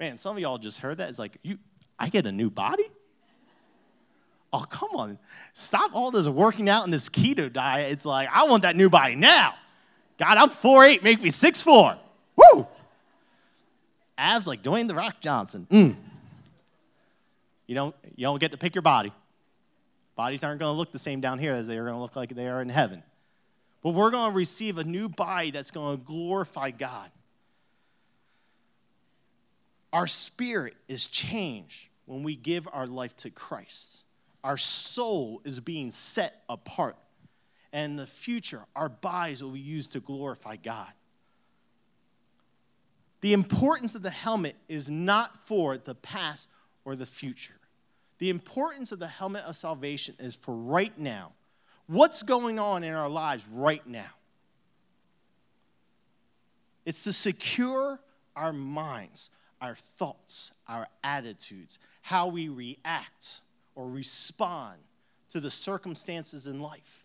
Man, 0.00 0.16
some 0.16 0.36
of 0.36 0.42
y'all 0.42 0.58
just 0.58 0.80
heard 0.80 0.98
that. 0.98 1.08
It's 1.08 1.18
like, 1.18 1.38
you, 1.42 1.58
I 1.98 2.08
get 2.08 2.26
a 2.26 2.32
new 2.32 2.50
body? 2.50 2.84
Oh, 4.52 4.64
come 4.68 4.90
on. 4.94 5.18
Stop 5.52 5.94
all 5.94 6.10
this 6.10 6.26
working 6.26 6.68
out 6.68 6.84
and 6.84 6.92
this 6.92 7.08
keto 7.08 7.52
diet. 7.52 7.92
It's 7.92 8.06
like, 8.06 8.28
I 8.32 8.48
want 8.48 8.62
that 8.62 8.76
new 8.76 8.88
body 8.88 9.14
now. 9.14 9.54
God, 10.18 10.36
I'm 10.36 10.50
4'8, 10.50 11.02
make 11.02 11.22
me 11.22 11.30
6'4. 11.30 11.98
Woo! 12.36 12.66
Abs 14.16 14.46
like 14.46 14.62
Dwayne 14.62 14.88
the 14.88 14.94
Rock 14.94 15.20
Johnson. 15.20 15.66
Mm. 15.70 15.96
You 17.68 17.74
don't, 17.74 17.94
you 18.16 18.24
don't 18.24 18.40
get 18.40 18.50
to 18.50 18.56
pick 18.56 18.74
your 18.74 18.82
body. 18.82 19.12
Bodies 20.16 20.42
aren't 20.42 20.58
going 20.58 20.72
to 20.72 20.76
look 20.76 20.90
the 20.90 20.98
same 20.98 21.20
down 21.20 21.38
here 21.38 21.52
as 21.52 21.68
they 21.68 21.78
are 21.78 21.84
going 21.84 21.94
to 21.94 22.00
look 22.00 22.16
like 22.16 22.34
they 22.34 22.48
are 22.48 22.60
in 22.60 22.68
heaven. 22.68 23.04
But 23.82 23.90
we're 23.90 24.10
going 24.10 24.32
to 24.32 24.36
receive 24.36 24.78
a 24.78 24.84
new 24.84 25.08
body 25.08 25.52
that's 25.52 25.70
going 25.70 25.96
to 25.96 26.04
glorify 26.04 26.72
God. 26.72 27.10
Our 29.92 30.08
spirit 30.08 30.74
is 30.88 31.06
changed 31.06 31.88
when 32.06 32.24
we 32.24 32.34
give 32.34 32.68
our 32.72 32.86
life 32.86 33.14
to 33.18 33.30
Christ. 33.30 34.04
Our 34.42 34.56
soul 34.56 35.40
is 35.44 35.60
being 35.60 35.90
set 35.90 36.42
apart 36.48 36.96
and 37.72 37.92
in 37.92 37.96
the 37.96 38.06
future, 38.06 38.62
our 38.74 38.88
bodies 38.88 39.42
will 39.42 39.50
be 39.50 39.60
used 39.60 39.92
to 39.92 40.00
glorify 40.00 40.56
God. 40.56 40.90
The 43.20 43.32
importance 43.32 43.94
of 43.94 44.02
the 44.02 44.10
helmet 44.10 44.56
is 44.68 44.90
not 44.90 45.36
for 45.46 45.76
the 45.76 45.94
past 45.94 46.48
or 46.84 46.96
the 46.96 47.06
future. 47.06 47.54
The 48.18 48.30
importance 48.30 48.92
of 48.92 48.98
the 48.98 49.06
helmet 49.06 49.44
of 49.44 49.56
salvation 49.56 50.14
is 50.18 50.34
for 50.34 50.54
right 50.54 50.96
now. 50.98 51.32
What's 51.86 52.22
going 52.22 52.58
on 52.58 52.84
in 52.84 52.94
our 52.94 53.08
lives 53.08 53.46
right 53.50 53.86
now? 53.86 54.10
It's 56.84 57.04
to 57.04 57.12
secure 57.12 58.00
our 58.34 58.52
minds, 58.52 59.30
our 59.60 59.74
thoughts, 59.74 60.52
our 60.66 60.86
attitudes, 61.02 61.78
how 62.02 62.28
we 62.28 62.48
react 62.48 63.42
or 63.74 63.88
respond 63.88 64.78
to 65.30 65.40
the 65.40 65.50
circumstances 65.50 66.46
in 66.46 66.60
life. 66.60 67.04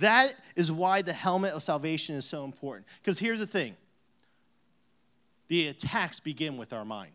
That 0.00 0.34
is 0.56 0.72
why 0.72 1.02
the 1.02 1.12
helmet 1.12 1.52
of 1.52 1.62
salvation 1.62 2.16
is 2.16 2.24
so 2.24 2.44
important. 2.44 2.86
Because 3.00 3.18
here's 3.18 3.38
the 3.38 3.46
thing 3.46 3.76
the 5.48 5.68
attacks 5.68 6.20
begin 6.20 6.56
with 6.56 6.72
our 6.72 6.84
mind. 6.84 7.12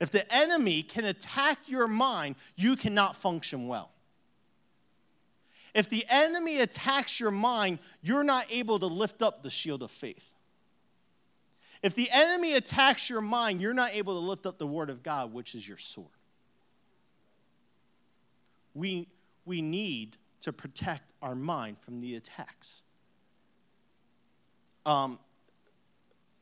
If 0.00 0.10
the 0.10 0.32
enemy 0.34 0.82
can 0.82 1.04
attack 1.04 1.58
your 1.66 1.86
mind, 1.86 2.36
you 2.56 2.74
cannot 2.74 3.16
function 3.16 3.68
well. 3.68 3.90
If 5.74 5.88
the 5.88 6.04
enemy 6.08 6.60
attacks 6.60 7.20
your 7.20 7.30
mind, 7.30 7.78
you're 8.02 8.24
not 8.24 8.46
able 8.50 8.78
to 8.78 8.86
lift 8.86 9.22
up 9.22 9.42
the 9.42 9.50
shield 9.50 9.82
of 9.82 9.90
faith. 9.90 10.32
If 11.82 11.94
the 11.94 12.08
enemy 12.10 12.54
attacks 12.54 13.08
your 13.08 13.20
mind, 13.20 13.60
you're 13.60 13.74
not 13.74 13.92
able 13.94 14.14
to 14.14 14.26
lift 14.26 14.46
up 14.46 14.58
the 14.58 14.66
word 14.66 14.90
of 14.90 15.02
God, 15.02 15.32
which 15.32 15.54
is 15.54 15.68
your 15.68 15.78
sword. 15.78 16.08
We, 18.74 19.06
we 19.44 19.62
need 19.62 20.16
to 20.40 20.52
protect 20.52 21.02
our 21.22 21.34
mind 21.34 21.78
from 21.78 22.00
the 22.00 22.16
attacks. 22.16 22.82
Um, 24.86 25.18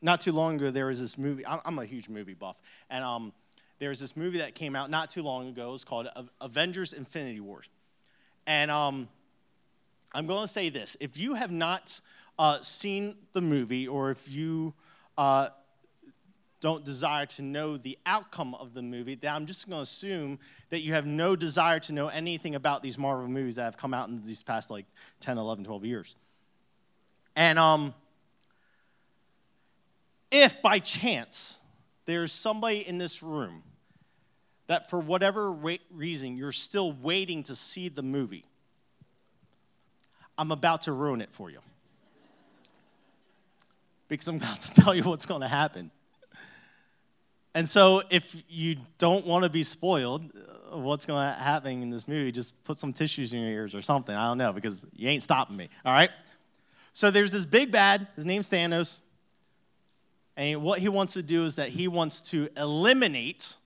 not 0.01 0.21
too 0.21 0.31
long 0.31 0.55
ago, 0.55 0.71
there 0.71 0.85
was 0.85 0.99
this 0.99 1.17
movie. 1.17 1.45
I'm 1.45 1.77
a 1.77 1.85
huge 1.85 2.07
movie 2.07 2.33
buff. 2.33 2.55
And 2.89 3.03
um, 3.03 3.33
there 3.79 3.89
was 3.89 3.99
this 3.99 4.15
movie 4.15 4.37
that 4.37 4.55
came 4.55 4.75
out 4.75 4.89
not 4.89 5.09
too 5.09 5.23
long 5.23 5.49
ago. 5.49 5.69
It 5.69 5.71
was 5.73 5.83
called 5.83 6.07
Avengers 6.39 6.93
Infinity 6.93 7.41
Wars. 7.41 7.67
And 8.47 8.71
um, 8.71 9.09
I'm 10.13 10.25
going 10.25 10.47
to 10.47 10.51
say 10.51 10.69
this 10.69 10.95
if 10.99 11.17
you 11.17 11.35
have 11.35 11.51
not 11.51 11.99
uh, 12.37 12.61
seen 12.61 13.15
the 13.33 13.41
movie, 13.41 13.87
or 13.87 14.11
if 14.11 14.29
you 14.29 14.73
uh, 15.17 15.49
don't 16.61 16.83
desire 16.83 17.25
to 17.25 17.41
know 17.41 17.77
the 17.77 17.97
outcome 18.05 18.53
of 18.55 18.73
the 18.73 18.81
movie, 18.81 19.15
then 19.15 19.33
I'm 19.33 19.45
just 19.45 19.69
going 19.69 19.79
to 19.79 19.83
assume 19.83 20.39
that 20.69 20.81
you 20.81 20.93
have 20.93 21.05
no 21.05 21.35
desire 21.35 21.79
to 21.81 21.93
know 21.93 22.09
anything 22.09 22.55
about 22.55 22.83
these 22.83 22.97
Marvel 22.97 23.27
movies 23.27 23.55
that 23.55 23.63
have 23.63 23.77
come 23.77 23.93
out 23.93 24.09
in 24.09 24.21
these 24.21 24.43
past 24.43 24.69
like 24.69 24.85
10, 25.21 25.37
11, 25.37 25.63
12 25.63 25.85
years. 25.85 26.15
And 27.35 27.57
um, 27.57 27.93
if 30.31 30.61
by 30.61 30.79
chance 30.79 31.59
there's 32.05 32.31
somebody 32.31 32.87
in 32.87 32.97
this 32.97 33.23
room 33.23 33.63
that 34.67 34.89
for 34.89 34.99
whatever 34.99 35.51
reason 35.91 36.37
you're 36.37 36.51
still 36.51 36.91
waiting 36.91 37.43
to 37.43 37.55
see 37.55 37.89
the 37.89 38.03
movie, 38.03 38.45
I'm 40.37 40.51
about 40.51 40.83
to 40.83 40.91
ruin 40.91 41.21
it 41.21 41.31
for 41.31 41.49
you. 41.49 41.59
Because 44.07 44.27
I'm 44.27 44.37
about 44.37 44.61
to 44.61 44.81
tell 44.81 44.93
you 44.93 45.03
what's 45.03 45.25
going 45.25 45.41
to 45.41 45.47
happen. 45.47 45.91
And 47.55 47.67
so, 47.67 48.03
if 48.09 48.35
you 48.47 48.75
don't 48.97 49.25
want 49.25 49.43
to 49.43 49.49
be 49.49 49.63
spoiled, 49.63 50.25
uh, 50.71 50.77
what's 50.77 51.05
going 51.05 51.33
to 51.33 51.39
happen 51.39 51.81
in 51.81 51.89
this 51.89 52.07
movie, 52.07 52.31
just 52.31 52.63
put 52.63 52.77
some 52.77 52.93
tissues 52.93 53.33
in 53.33 53.39
your 53.39 53.49
ears 53.49 53.73
or 53.73 53.81
something. 53.81 54.15
I 54.15 54.27
don't 54.27 54.37
know, 54.37 54.53
because 54.53 54.85
you 54.95 55.09
ain't 55.09 55.23
stopping 55.23 55.57
me, 55.57 55.69
all 55.83 55.93
right? 55.93 56.11
So, 56.93 57.09
there's 57.09 57.31
this 57.31 57.45
big 57.45 57.71
bad, 57.71 58.07
his 58.15 58.25
name's 58.25 58.49
Thanos. 58.49 58.99
And 60.37 60.61
what 60.61 60.79
he 60.79 60.87
wants 60.89 61.13
to 61.13 61.23
do 61.23 61.45
is 61.45 61.57
that 61.57 61.69
he 61.69 61.87
wants 61.87 62.21
to 62.29 62.47
eliminate 62.55 63.57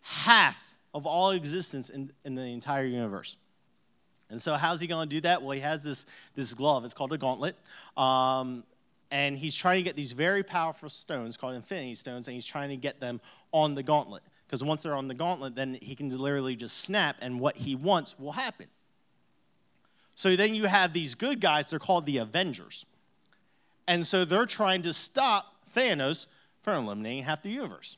half 0.00 0.74
of 0.92 1.06
all 1.06 1.30
existence 1.30 1.90
in, 1.90 2.10
in 2.24 2.34
the 2.34 2.42
entire 2.42 2.84
universe. 2.84 3.36
And 4.30 4.40
so, 4.40 4.54
how's 4.54 4.80
he 4.80 4.86
going 4.86 5.08
to 5.08 5.14
do 5.14 5.20
that? 5.20 5.42
Well, 5.42 5.52
he 5.52 5.60
has 5.60 5.84
this, 5.84 6.06
this 6.34 6.54
glove. 6.54 6.84
It's 6.84 6.94
called 6.94 7.12
a 7.12 7.18
gauntlet. 7.18 7.54
Um, 7.96 8.64
and 9.10 9.38
he's 9.38 9.54
trying 9.54 9.78
to 9.78 9.82
get 9.82 9.96
these 9.96 10.12
very 10.12 10.42
powerful 10.42 10.88
stones 10.88 11.36
called 11.36 11.54
infinity 11.54 11.94
stones, 11.94 12.28
and 12.28 12.34
he's 12.34 12.46
trying 12.46 12.68
to 12.70 12.76
get 12.76 13.00
them 13.00 13.20
on 13.52 13.74
the 13.74 13.82
gauntlet. 13.82 14.22
Because 14.46 14.64
once 14.64 14.82
they're 14.82 14.94
on 14.94 15.08
the 15.08 15.14
gauntlet, 15.14 15.54
then 15.54 15.78
he 15.80 15.94
can 15.94 16.16
literally 16.16 16.56
just 16.56 16.78
snap, 16.78 17.16
and 17.20 17.40
what 17.40 17.56
he 17.56 17.74
wants 17.74 18.18
will 18.18 18.32
happen. 18.32 18.66
So 20.14 20.34
then 20.34 20.54
you 20.54 20.66
have 20.66 20.92
these 20.92 21.14
good 21.14 21.40
guys, 21.40 21.70
they're 21.70 21.78
called 21.78 22.04
the 22.04 22.18
Avengers. 22.18 22.84
And 23.86 24.04
so 24.04 24.24
they're 24.24 24.46
trying 24.46 24.82
to 24.82 24.92
stop 24.92 25.46
Thanos 25.74 26.26
from 26.60 26.84
eliminating 26.84 27.24
half 27.24 27.42
the 27.42 27.50
universe. 27.50 27.96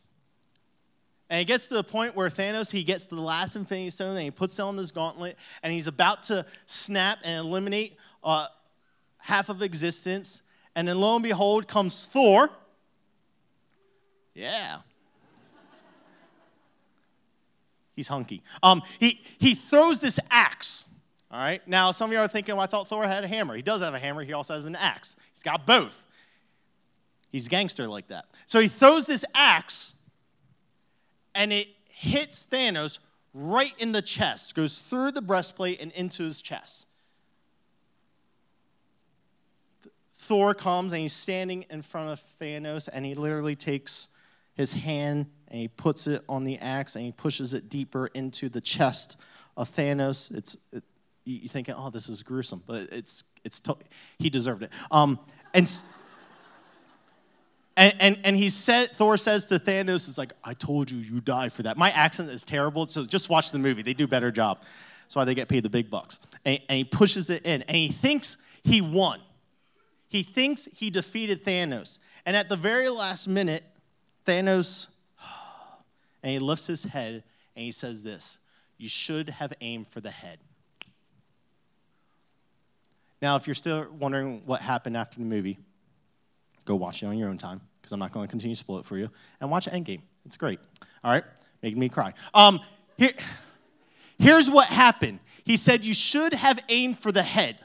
And 1.30 1.40
it 1.40 1.44
gets 1.44 1.68
to 1.68 1.74
the 1.74 1.84
point 1.84 2.16
where 2.16 2.28
Thanos, 2.28 2.72
he 2.72 2.82
gets 2.82 3.06
the 3.06 3.20
last 3.20 3.56
Infinity 3.56 3.90
Stone 3.90 4.16
and 4.16 4.24
he 4.24 4.30
puts 4.30 4.58
it 4.58 4.62
on 4.62 4.76
this 4.76 4.90
gauntlet 4.90 5.36
and 5.62 5.72
he's 5.72 5.86
about 5.86 6.24
to 6.24 6.44
snap 6.66 7.18
and 7.24 7.46
eliminate 7.46 7.96
uh, 8.22 8.46
half 9.18 9.48
of 9.48 9.62
existence. 9.62 10.42
And 10.74 10.86
then 10.88 11.00
lo 11.00 11.16
and 11.16 11.22
behold 11.22 11.66
comes 11.68 12.06
Thor. 12.06 12.50
Yeah. 14.34 14.78
He's 17.94 18.08
hunky. 18.08 18.42
Um, 18.62 18.82
he, 18.98 19.20
he 19.38 19.54
throws 19.54 20.00
this 20.00 20.18
axe. 20.30 20.86
All 21.30 21.38
right. 21.38 21.66
Now, 21.68 21.90
some 21.90 22.10
of 22.10 22.14
you 22.14 22.18
are 22.18 22.28
thinking, 22.28 22.56
well, 22.56 22.64
I 22.64 22.66
thought 22.66 22.88
Thor 22.88 23.06
had 23.06 23.24
a 23.24 23.28
hammer. 23.28 23.54
He 23.54 23.62
does 23.62 23.82
have 23.82 23.94
a 23.94 23.98
hammer. 23.98 24.24
He 24.24 24.32
also 24.32 24.54
has 24.54 24.64
an 24.64 24.76
axe. 24.76 25.16
He's 25.32 25.42
got 25.42 25.66
both. 25.66 26.06
He's 27.30 27.46
gangster 27.46 27.86
like 27.86 28.08
that. 28.08 28.26
So 28.46 28.58
he 28.58 28.68
throws 28.68 29.06
this 29.06 29.24
axe, 29.34 29.94
and 31.34 31.52
it 31.52 31.68
hits 31.88 32.44
Thanos 32.44 32.98
right 33.32 33.74
in 33.78 33.92
the 33.92 34.02
chest, 34.02 34.54
goes 34.54 34.78
through 34.78 35.12
the 35.12 35.22
breastplate 35.22 35.80
and 35.80 35.92
into 35.92 36.24
his 36.24 36.42
chest. 36.42 36.88
Thor 40.20 40.52
comes 40.52 40.92
and 40.92 41.00
he's 41.00 41.14
standing 41.14 41.64
in 41.70 41.80
front 41.80 42.10
of 42.10 42.22
Thanos 42.38 42.90
and 42.92 43.06
he 43.06 43.14
literally 43.14 43.56
takes 43.56 44.08
his 44.52 44.74
hand 44.74 45.26
and 45.48 45.58
he 45.58 45.66
puts 45.66 46.06
it 46.06 46.22
on 46.28 46.44
the 46.44 46.58
axe 46.58 46.94
and 46.94 47.06
he 47.06 47.10
pushes 47.10 47.54
it 47.54 47.70
deeper 47.70 48.06
into 48.08 48.50
the 48.50 48.60
chest 48.60 49.16
of 49.56 49.74
Thanos. 49.74 50.30
It's 50.36 50.58
it, 50.72 50.84
you 51.24 51.48
thinking, 51.48 51.74
oh, 51.76 51.88
this 51.88 52.10
is 52.10 52.22
gruesome, 52.22 52.62
but 52.66 52.90
it's 52.92 53.24
it's 53.44 53.60
to- 53.60 53.78
he 54.18 54.28
deserved 54.28 54.62
it. 54.62 54.70
Um, 54.90 55.18
and, 55.54 55.82
and 57.78 57.94
and 57.98 58.20
and 58.22 58.36
he 58.36 58.50
said 58.50 58.90
Thor 58.90 59.16
says 59.16 59.46
to 59.46 59.58
Thanos, 59.58 60.06
"It's 60.06 60.18
like 60.18 60.34
I 60.44 60.52
told 60.52 60.90
you, 60.90 60.98
you 60.98 61.22
die 61.22 61.48
for 61.48 61.62
that." 61.62 61.78
My 61.78 61.90
accent 61.90 62.28
is 62.28 62.44
terrible, 62.44 62.86
so 62.86 63.06
just 63.06 63.30
watch 63.30 63.52
the 63.52 63.58
movie. 63.58 63.80
They 63.80 63.94
do 63.94 64.04
a 64.04 64.08
better 64.08 64.30
job. 64.30 64.62
That's 65.02 65.16
why 65.16 65.24
they 65.24 65.34
get 65.34 65.48
paid 65.48 65.62
the 65.62 65.70
big 65.70 65.88
bucks. 65.88 66.20
And, 66.44 66.60
and 66.68 66.76
he 66.76 66.84
pushes 66.84 67.30
it 67.30 67.46
in, 67.46 67.62
and 67.62 67.76
he 67.76 67.88
thinks 67.88 68.36
he 68.62 68.82
won. 68.82 69.20
He 70.10 70.24
thinks 70.24 70.66
he 70.74 70.90
defeated 70.90 71.44
Thanos. 71.44 72.00
And 72.26 72.36
at 72.36 72.48
the 72.48 72.56
very 72.56 72.88
last 72.88 73.28
minute, 73.28 73.62
Thanos, 74.26 74.88
and 76.22 76.32
he 76.32 76.38
lifts 76.40 76.66
his 76.66 76.84
head 76.84 77.22
and 77.54 77.64
he 77.64 77.70
says 77.70 78.02
this 78.02 78.38
You 78.76 78.88
should 78.88 79.28
have 79.28 79.52
aimed 79.60 79.86
for 79.86 80.00
the 80.00 80.10
head. 80.10 80.40
Now, 83.22 83.36
if 83.36 83.46
you're 83.46 83.54
still 83.54 83.86
wondering 83.98 84.42
what 84.46 84.60
happened 84.60 84.96
after 84.96 85.20
the 85.20 85.24
movie, 85.24 85.58
go 86.64 86.74
watch 86.74 87.02
it 87.02 87.06
on 87.06 87.16
your 87.16 87.28
own 87.28 87.38
time 87.38 87.60
because 87.80 87.92
I'm 87.92 88.00
not 88.00 88.12
going 88.12 88.26
to 88.26 88.30
continue 88.30 88.56
to 88.56 88.58
spoil 88.58 88.78
it 88.78 88.84
for 88.84 88.98
you. 88.98 89.10
And 89.40 89.48
watch 89.48 89.66
Endgame. 89.66 90.00
It's 90.26 90.36
great. 90.36 90.58
All 91.04 91.12
right? 91.12 91.24
Making 91.62 91.78
me 91.78 91.88
cry. 91.88 92.14
Um, 92.34 92.60
here, 92.96 93.12
here's 94.18 94.50
what 94.50 94.66
happened. 94.66 95.20
He 95.44 95.56
said, 95.56 95.84
You 95.84 95.94
should 95.94 96.32
have 96.32 96.58
aimed 96.68 96.98
for 96.98 97.12
the 97.12 97.22
head. 97.22 97.58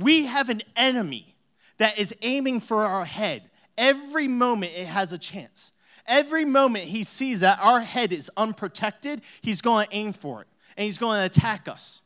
We 0.00 0.24
have 0.26 0.48
an 0.48 0.62
enemy 0.76 1.36
that 1.78 1.98
is 1.98 2.16
aiming 2.22 2.60
for 2.60 2.84
our 2.84 3.04
head. 3.04 3.42
Every 3.76 4.28
moment 4.28 4.72
it 4.74 4.86
has 4.86 5.12
a 5.12 5.18
chance. 5.18 5.72
Every 6.06 6.44
moment 6.44 6.84
he 6.86 7.04
sees 7.04 7.40
that 7.40 7.58
our 7.60 7.80
head 7.80 8.12
is 8.12 8.30
unprotected, 8.36 9.22
he's 9.42 9.60
going 9.60 9.86
to 9.86 9.94
aim 9.94 10.12
for 10.12 10.40
it 10.40 10.48
and 10.76 10.84
he's 10.84 10.98
going 10.98 11.20
to 11.20 11.26
attack 11.26 11.68
us. 11.68 12.02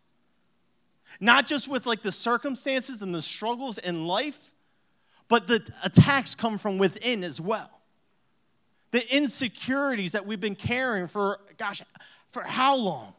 Not 1.20 1.46
just 1.46 1.68
with 1.68 1.86
like 1.86 2.02
the 2.02 2.12
circumstances 2.12 3.02
and 3.02 3.14
the 3.14 3.22
struggles 3.22 3.78
in 3.78 4.06
life, 4.06 4.52
but 5.28 5.46
the 5.46 5.66
attacks 5.84 6.34
come 6.34 6.58
from 6.58 6.78
within 6.78 7.24
as 7.24 7.40
well. 7.40 7.70
The 8.90 9.16
insecurities 9.16 10.12
that 10.12 10.26
we've 10.26 10.40
been 10.40 10.54
carrying 10.56 11.06
for, 11.06 11.40
gosh, 11.56 11.82
for 12.32 12.42
how 12.42 12.76
long? 12.76 13.14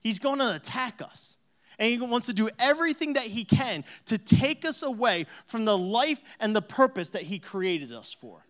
He's 0.00 0.18
going 0.18 0.38
to 0.38 0.54
attack 0.54 1.02
us. 1.02 1.36
And 1.78 1.88
he 1.88 1.98
wants 1.98 2.26
to 2.26 2.32
do 2.32 2.48
everything 2.58 3.14
that 3.14 3.24
he 3.24 3.44
can 3.44 3.84
to 4.06 4.18
take 4.18 4.64
us 4.64 4.82
away 4.82 5.26
from 5.46 5.64
the 5.64 5.76
life 5.76 6.20
and 6.40 6.54
the 6.54 6.62
purpose 6.62 7.10
that 7.10 7.22
he 7.22 7.38
created 7.38 7.92
us 7.92 8.12
for. 8.12 8.44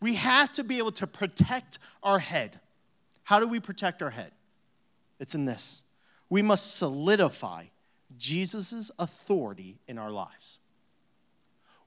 We 0.00 0.16
have 0.16 0.52
to 0.52 0.64
be 0.64 0.78
able 0.78 0.92
to 0.92 1.06
protect 1.06 1.78
our 2.02 2.18
head. 2.18 2.60
How 3.22 3.40
do 3.40 3.48
we 3.48 3.60
protect 3.60 4.02
our 4.02 4.10
head? 4.10 4.32
It's 5.18 5.34
in 5.34 5.44
this 5.44 5.82
we 6.28 6.42
must 6.42 6.76
solidify 6.76 7.66
Jesus' 8.16 8.90
authority 8.98 9.78
in 9.86 9.98
our 9.98 10.10
lives. 10.10 10.58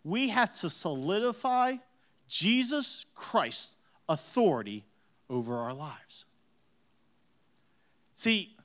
We 0.04 0.30
have 0.30 0.54
to 0.54 0.70
solidify 0.70 1.78
Jesus 2.28 3.06
Christ's 3.14 3.76
authority 4.08 4.86
over 5.30 5.58
our 5.58 5.74
lives. 5.74 6.26
See, 8.16 8.56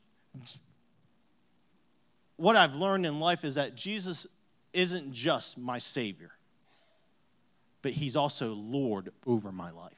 what 2.43 2.57
I've 2.57 2.75
learned 2.75 3.07
in 3.07 3.21
life 3.21 3.45
is 3.45 3.55
that 3.55 3.77
Jesus 3.77 4.27
isn't 4.73 5.13
just 5.13 5.57
my 5.57 5.79
Savior, 5.79 6.33
but 7.83 7.93
He's 7.93 8.17
also 8.17 8.53
Lord 8.53 9.13
over 9.25 9.53
my 9.53 9.71
life. 9.71 9.95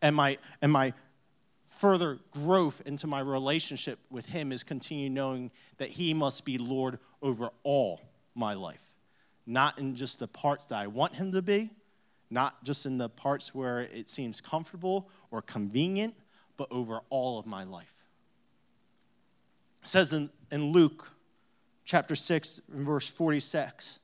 And 0.00 0.16
my, 0.16 0.38
and 0.62 0.72
my 0.72 0.94
further 1.66 2.18
growth 2.30 2.80
into 2.86 3.06
my 3.06 3.20
relationship 3.20 3.98
with 4.10 4.24
Him 4.24 4.52
is 4.52 4.64
continue 4.64 5.10
knowing 5.10 5.50
that 5.76 5.90
He 5.90 6.14
must 6.14 6.46
be 6.46 6.56
Lord 6.56 6.98
over 7.20 7.50
all 7.62 8.00
my 8.34 8.54
life, 8.54 8.82
not 9.46 9.78
in 9.78 9.94
just 9.94 10.18
the 10.18 10.28
parts 10.28 10.64
that 10.66 10.76
I 10.76 10.86
want 10.86 11.16
Him 11.16 11.30
to 11.32 11.42
be, 11.42 11.68
not 12.30 12.64
just 12.64 12.86
in 12.86 12.96
the 12.96 13.10
parts 13.10 13.54
where 13.54 13.80
it 13.80 14.08
seems 14.08 14.40
comfortable 14.40 15.10
or 15.30 15.42
convenient, 15.42 16.14
but 16.56 16.68
over 16.70 17.00
all 17.10 17.38
of 17.38 17.44
my 17.44 17.64
life. 17.64 17.92
It 19.82 19.88
says 19.88 20.14
in, 20.14 20.30
in 20.52 20.70
Luke 20.70 21.10
chapter 21.84 22.14
6, 22.14 22.60
verse 22.68 23.08
46, 23.08 23.98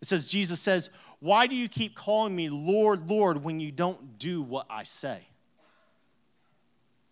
it 0.00 0.08
says, 0.08 0.28
Jesus 0.28 0.60
says, 0.60 0.88
Why 1.18 1.46
do 1.48 1.56
you 1.56 1.68
keep 1.68 1.94
calling 1.94 2.34
me 2.34 2.48
Lord, 2.48 3.10
Lord, 3.10 3.42
when 3.42 3.60
you 3.60 3.72
don't 3.72 4.18
do 4.18 4.40
what 4.40 4.66
I 4.70 4.84
say? 4.84 5.20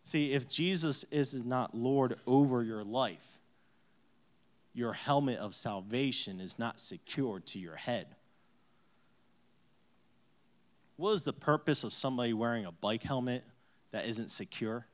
See, 0.05 0.33
if 0.33 0.49
Jesus 0.49 1.05
is 1.11 1.45
not 1.45 1.75
Lord 1.75 2.15
over 2.27 2.63
your 2.63 2.85
life, 2.85 3.39
your 4.73 4.93
helmet 4.93 5.39
of 5.39 5.55
salvation 5.55 6.41
is 6.41 6.59
not 6.59 6.79
secured 6.79 7.45
to 7.47 7.59
your 7.59 7.75
head. 7.75 8.07
What 10.97 11.13
is 11.13 11.25
the 11.25 11.33
purpose 11.33 11.85
of 11.85 11.93
somebody 11.93 12.33
wearing 12.33 12.65
a 12.65 12.73
bike 12.73 13.03
helmet 13.03 13.45
that 13.91 14.07
isn't 14.07 14.31
secure? 14.31 14.87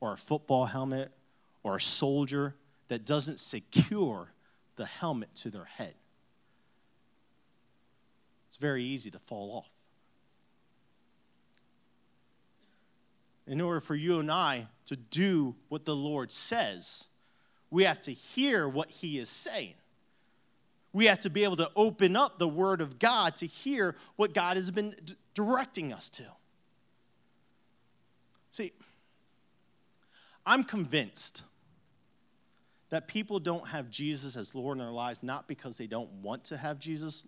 Or 0.00 0.12
a 0.12 0.16
football 0.16 0.66
helmet? 0.66 1.10
Or 1.62 1.76
a 1.76 1.80
soldier 1.80 2.54
that 2.94 3.04
doesn't 3.04 3.40
secure 3.40 4.32
the 4.76 4.86
helmet 4.86 5.34
to 5.34 5.50
their 5.50 5.64
head? 5.64 5.94
It's 8.46 8.56
very 8.56 8.84
easy 8.84 9.10
to 9.10 9.18
fall 9.18 9.50
off. 9.56 9.70
in 13.46 13.60
order 13.60 13.80
for 13.80 13.94
you 13.94 14.20
and 14.20 14.30
I 14.30 14.68
to 14.86 14.96
do 14.96 15.54
what 15.68 15.84
the 15.84 15.94
Lord 15.94 16.32
says, 16.32 17.08
we 17.70 17.84
have 17.84 18.00
to 18.02 18.12
hear 18.12 18.68
what 18.68 18.90
He 18.90 19.18
is 19.18 19.28
saying. 19.28 19.74
We 20.92 21.06
have 21.06 21.18
to 21.20 21.30
be 21.30 21.44
able 21.44 21.56
to 21.56 21.70
open 21.74 22.16
up 22.16 22.38
the 22.38 22.48
Word 22.48 22.80
of 22.80 22.98
God 22.98 23.36
to 23.36 23.46
hear 23.46 23.96
what 24.16 24.32
God 24.32 24.56
has 24.56 24.70
been 24.70 24.94
d- 25.04 25.16
directing 25.34 25.92
us 25.92 26.08
to. 26.10 26.24
See, 28.50 28.72
I'm 30.46 30.62
convinced 30.62 31.42
that 32.94 33.08
people 33.08 33.40
don't 33.40 33.66
have 33.66 33.90
Jesus 33.90 34.36
as 34.36 34.54
Lord 34.54 34.78
in 34.78 34.84
their 34.84 34.92
lives 34.92 35.20
not 35.20 35.48
because 35.48 35.76
they 35.76 35.88
don't 35.88 36.08
want 36.22 36.44
to 36.44 36.56
have 36.56 36.78
Jesus 36.78 37.26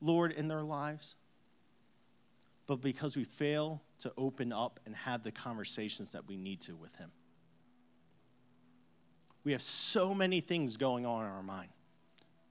Lord 0.00 0.32
in 0.32 0.48
their 0.48 0.62
lives, 0.62 1.14
but 2.66 2.80
because 2.80 3.18
we 3.18 3.24
fail 3.24 3.82
to 3.98 4.10
open 4.16 4.54
up 4.54 4.80
and 4.86 4.96
have 4.96 5.22
the 5.22 5.30
conversations 5.30 6.12
that 6.12 6.26
we 6.26 6.38
need 6.38 6.62
to 6.62 6.74
with 6.74 6.96
Him. 6.96 7.10
We 9.44 9.52
have 9.52 9.60
so 9.60 10.14
many 10.14 10.40
things 10.40 10.78
going 10.78 11.04
on 11.04 11.26
in 11.26 11.30
our 11.30 11.42
mind. 11.42 11.68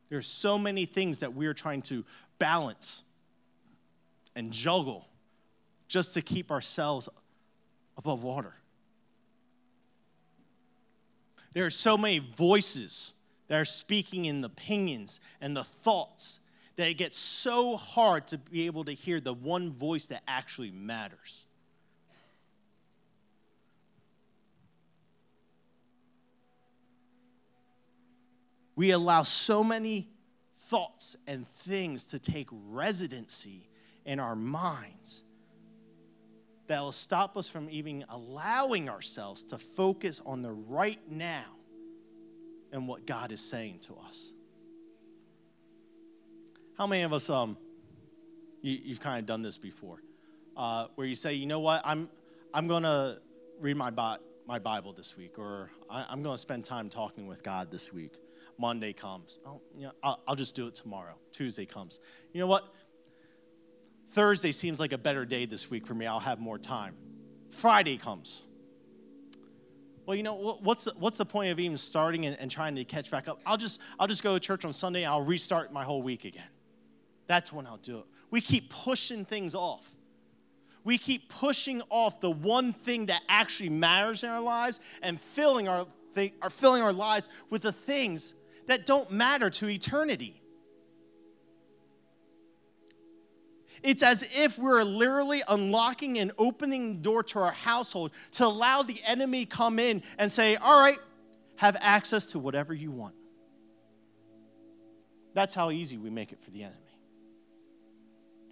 There 0.10 0.20
are 0.20 0.22
so 0.22 0.60
many 0.60 0.86
things 0.86 1.22
that 1.22 1.34
we're 1.34 1.56
trying 1.56 1.82
to 1.84 2.06
balance 2.38 3.02
and 4.36 4.52
juggle 4.52 5.08
just 5.88 6.14
to 6.14 6.22
keep 6.22 6.52
ourselves 6.52 7.10
above 7.98 8.22
water. 8.22 8.54
There 11.56 11.66
are 11.66 11.72
so 11.72 11.98
many 11.98 12.20
voices 12.20 13.14
that 13.48 13.56
are 13.56 13.66
speaking 13.66 14.26
in 14.26 14.42
the 14.42 14.48
opinions 14.48 15.22
and 15.40 15.56
the 15.56 15.64
thoughts 15.64 16.42
that 16.76 16.90
it 16.90 16.96
gets 16.96 17.16
so 17.16 17.78
hard 17.78 18.28
to 18.28 18.38
be 18.38 18.66
able 18.66 18.84
to 18.84 18.92
hear 18.92 19.22
the 19.22 19.34
one 19.34 19.72
voice 19.72 20.08
that 20.08 20.22
actually 20.28 20.72
matters. 20.72 21.46
We 28.76 28.92
allow 28.92 29.24
so 29.24 29.64
many 29.64 30.10
thoughts 30.58 31.16
and 31.26 31.48
things 31.48 32.04
to 32.06 32.20
take 32.20 32.50
residency 32.52 33.70
in 34.04 34.20
our 34.20 34.36
minds 34.36 35.24
that 36.68 36.82
will 36.82 36.92
stop 36.92 37.38
us 37.38 37.48
from 37.48 37.70
even 37.70 38.06
allowing 38.10 38.90
ourselves 38.90 39.44
to 39.44 39.58
focus 39.58 40.22
on 40.26 40.42
the 40.42 40.52
right 40.52 41.00
now 41.10 41.46
and 42.72 42.88
what 42.88 43.06
God 43.06 43.32
is 43.32 43.42
saying 43.42 43.80
to 43.80 43.96
us. 44.08 44.34
How 46.78 46.88
many 46.88 47.04
of 47.04 47.14
us, 47.14 47.30
um, 47.30 47.58
you, 48.62 48.90
have 48.90 49.00
kind 49.00 49.20
of 49.20 49.26
done 49.26 49.42
this 49.42 49.58
before, 49.58 50.02
uh, 50.58 50.88
where 50.96 51.08
you 51.08 51.16
say, 51.16 51.34
you 51.34 51.46
know 51.46 51.60
what, 51.60 51.82
I'm, 51.86 52.10
I'm 52.54 52.68
going 52.68 52.84
to 52.84 53.20
read 53.60 53.78
my, 53.78 53.92
Bi- 53.92 54.18
my 54.46 54.60
Bible 54.60 54.92
this 54.92 55.16
week, 55.16 55.40
or 55.40 55.70
I, 55.90 56.12
am 56.12 56.22
going 56.22 56.34
to 56.34 56.42
spend 56.42 56.66
time 56.66 56.90
talking 56.90 57.28
with 57.28 57.44
God 57.44 57.72
this 57.72 57.94
week. 57.94 58.16
Monday 58.58 58.94
comes. 58.94 59.40
Oh, 59.46 59.62
you 59.76 59.84
know, 59.84 59.92
I'll, 60.02 60.22
I'll 60.28 60.36
just 60.36 60.56
do 60.56 60.68
it 60.68 60.76
tomorrow. 60.76 61.16
Tuesday 61.32 61.66
comes. 61.66 62.00
You 62.34 62.40
know 62.40 62.48
what? 62.48 62.74
Thursday 64.10 64.52
seems 64.52 64.80
like 64.80 64.94
a 64.94 64.98
better 64.98 65.26
day 65.26 65.46
this 65.46 65.70
week 65.70 65.86
for 65.88 65.94
me. 65.94 66.06
I'll 66.06 66.20
have 66.20 66.40
more 66.40 66.58
time. 66.58 66.96
Friday 67.50 67.98
comes. 67.98 68.44
Well, 70.06 70.16
you 70.16 70.24
know 70.24 70.58
what's 70.62 70.84
the, 70.84 70.94
what's 71.00 71.18
the 71.18 71.26
point 71.26 71.52
of 71.52 71.60
even 71.60 71.78
starting 71.78 72.26
and, 72.26 72.38
and, 72.40 72.52
trying 72.52 72.76
to 72.76 72.84
catch 72.84 73.10
back 73.10 73.28
up? 73.28 73.42
I'll 73.46 73.58
just 73.58 73.82
I'll 74.00 74.08
just 74.08 74.24
go 74.24 74.36
to 74.36 74.40
church 74.40 74.64
on 74.64 74.72
Sunday. 74.72 75.04
I'll 75.04 75.24
restart 75.24 75.74
my 75.74 75.84
whole 75.84 76.04
week 76.04 76.26
again. 76.26 76.48
That's 77.28 77.52
when 77.52 77.66
I'll 77.66 77.78
do 77.78 78.00
it. 78.00 78.06
We 78.30 78.42
keep 78.42 78.70
pushing 78.70 79.26
things 79.26 79.56
off. 79.56 79.90
We 80.84 81.00
keep 81.00 81.30
pushing 81.30 81.82
off 81.90 82.22
the 82.22 82.30
one 82.30 82.72
thing 82.72 83.08
that 83.08 83.24
actually 83.28 83.70
matters 83.70 84.24
in 84.24 84.30
our 84.30 84.42
lives 84.42 84.80
and 85.02 85.20
filling 85.20 85.68
our, 85.68 85.88
are 86.42 86.50
filling 86.52 86.84
our 86.84 86.94
lives 86.94 87.28
with 87.50 87.64
the 87.64 87.72
things 87.72 88.36
that 88.68 88.86
don't 88.86 89.10
matter 89.10 89.50
to 89.50 89.68
eternity. 89.68 90.40
It's 93.84 94.04
as 94.04 94.38
if 94.38 94.58
we're 94.58 94.84
literally 94.84 95.42
unlocking 95.48 96.18
and 96.20 96.32
opening 96.38 96.96
the 96.96 97.02
door 97.02 97.24
to 97.24 97.40
our 97.40 97.52
household 97.52 98.12
to 98.32 98.46
allow 98.46 98.82
the 98.82 99.02
enemy 99.06 99.46
come 99.46 99.80
in 99.80 100.04
and 100.18 100.32
say, 100.32 100.56
"All 100.56 100.80
right, 100.80 101.00
have 101.58 101.78
access 101.80 102.28
to 102.28 102.40
whatever 102.40 102.74
you 102.74 102.92
want." 102.92 103.16
That's 105.34 105.54
how 105.54 105.72
easy 105.72 105.98
we 105.98 106.10
make 106.10 106.32
it 106.32 106.42
for 106.42 106.52
the 106.52 106.64
enemy. 106.64 106.80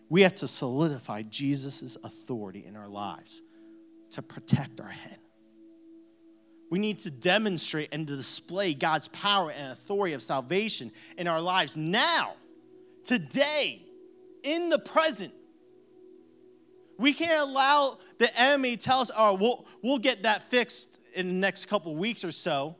We 0.09 0.21
have 0.21 0.35
to 0.35 0.47
solidify 0.47 1.23
Jesus' 1.23 1.97
authority 2.03 2.65
in 2.65 2.75
our 2.75 2.89
lives 2.89 3.41
to 4.11 4.21
protect 4.21 4.79
our 4.79 4.89
head. 4.89 5.19
We 6.69 6.79
need 6.79 6.99
to 6.99 7.11
demonstrate 7.11 7.89
and 7.91 8.07
to 8.07 8.15
display 8.15 8.73
God's 8.73 9.07
power 9.07 9.51
and 9.51 9.71
authority 9.71 10.13
of 10.13 10.21
salvation 10.21 10.91
in 11.17 11.27
our 11.27 11.41
lives 11.41 11.77
now, 11.77 12.35
today, 13.03 13.85
in 14.43 14.69
the 14.69 14.79
present. 14.79 15.33
We 16.97 17.13
can't 17.13 17.49
allow 17.49 17.97
the 18.19 18.39
enemy 18.39 18.77
tell 18.77 18.99
us, 18.99 19.11
oh, 19.17 19.33
we'll, 19.33 19.65
we'll 19.81 19.97
get 19.97 20.23
that 20.23 20.43
fixed 20.49 20.99
in 21.13 21.27
the 21.27 21.33
next 21.33 21.65
couple 21.65 21.95
weeks 21.95 22.23
or 22.23 22.31
so. 22.31 22.75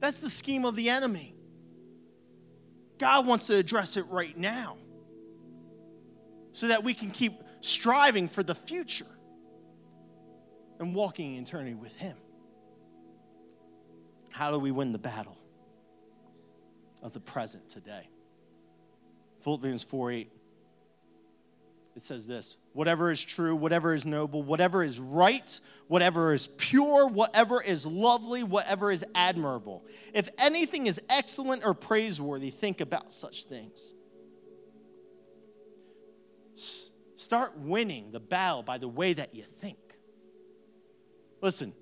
That's 0.00 0.20
the 0.20 0.30
scheme 0.30 0.64
of 0.64 0.74
the 0.76 0.88
enemy. 0.88 1.34
God 2.98 3.26
wants 3.26 3.46
to 3.46 3.56
address 3.56 3.96
it 3.96 4.06
right 4.10 4.36
now 4.36 4.76
so 6.52 6.68
that 6.68 6.84
we 6.84 6.94
can 6.94 7.10
keep 7.10 7.32
striving 7.60 8.28
for 8.28 8.42
the 8.42 8.54
future 8.54 9.06
and 10.78 10.94
walking 10.94 11.36
in 11.36 11.42
eternity 11.42 11.74
with 11.74 11.96
Him. 11.96 12.16
How 14.30 14.50
do 14.50 14.58
we 14.58 14.70
win 14.70 14.92
the 14.92 14.98
battle 14.98 15.38
of 17.02 17.12
the 17.12 17.20
present 17.20 17.68
today? 17.68 18.08
Philippians 19.40 19.82
4 19.82 20.12
8. 20.12 20.32
It 21.96 22.02
says 22.02 22.26
this 22.26 22.56
whatever 22.72 23.10
is 23.10 23.22
true, 23.22 23.54
whatever 23.54 23.92
is 23.92 24.06
noble, 24.06 24.42
whatever 24.42 24.82
is 24.82 24.98
right, 25.00 25.60
whatever 25.88 26.32
is 26.32 26.46
pure, 26.46 27.06
whatever 27.06 27.62
is 27.62 27.84
lovely, 27.84 28.42
whatever 28.42 28.90
is 28.90 29.04
admirable. 29.14 29.84
If 30.14 30.28
anything 30.38 30.86
is 30.86 31.00
excellent 31.10 31.64
or 31.64 31.74
praiseworthy, 31.74 32.50
think 32.50 32.80
about 32.80 33.12
such 33.12 33.44
things. 33.44 33.92
Start 37.16 37.58
winning 37.58 38.12
the 38.12 38.20
battle 38.20 38.62
by 38.62 38.78
the 38.78 38.88
way 38.88 39.12
that 39.12 39.34
you 39.34 39.42
think. 39.42 39.78
Listen, 41.42 41.72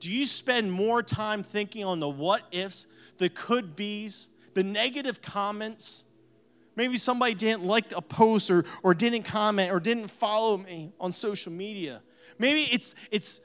do 0.00 0.12
you 0.12 0.26
spend 0.26 0.70
more 0.70 1.02
time 1.02 1.42
thinking 1.42 1.84
on 1.84 2.00
the 2.00 2.08
what 2.08 2.42
ifs, 2.52 2.86
the 3.18 3.28
could 3.28 3.76
be's, 3.76 4.28
the 4.54 4.62
negative 4.62 5.22
comments, 5.22 6.04
Maybe 6.76 6.98
somebody 6.98 7.34
didn't 7.34 7.64
like 7.64 7.96
a 7.96 8.02
post 8.02 8.50
or, 8.50 8.64
or 8.82 8.92
didn't 8.92 9.22
comment 9.22 9.72
or 9.72 9.80
didn't 9.80 10.08
follow 10.08 10.58
me 10.58 10.92
on 11.00 11.10
social 11.10 11.50
media. 11.50 12.02
Maybe 12.38 12.60
it's, 12.60 12.94
it's 13.10 13.40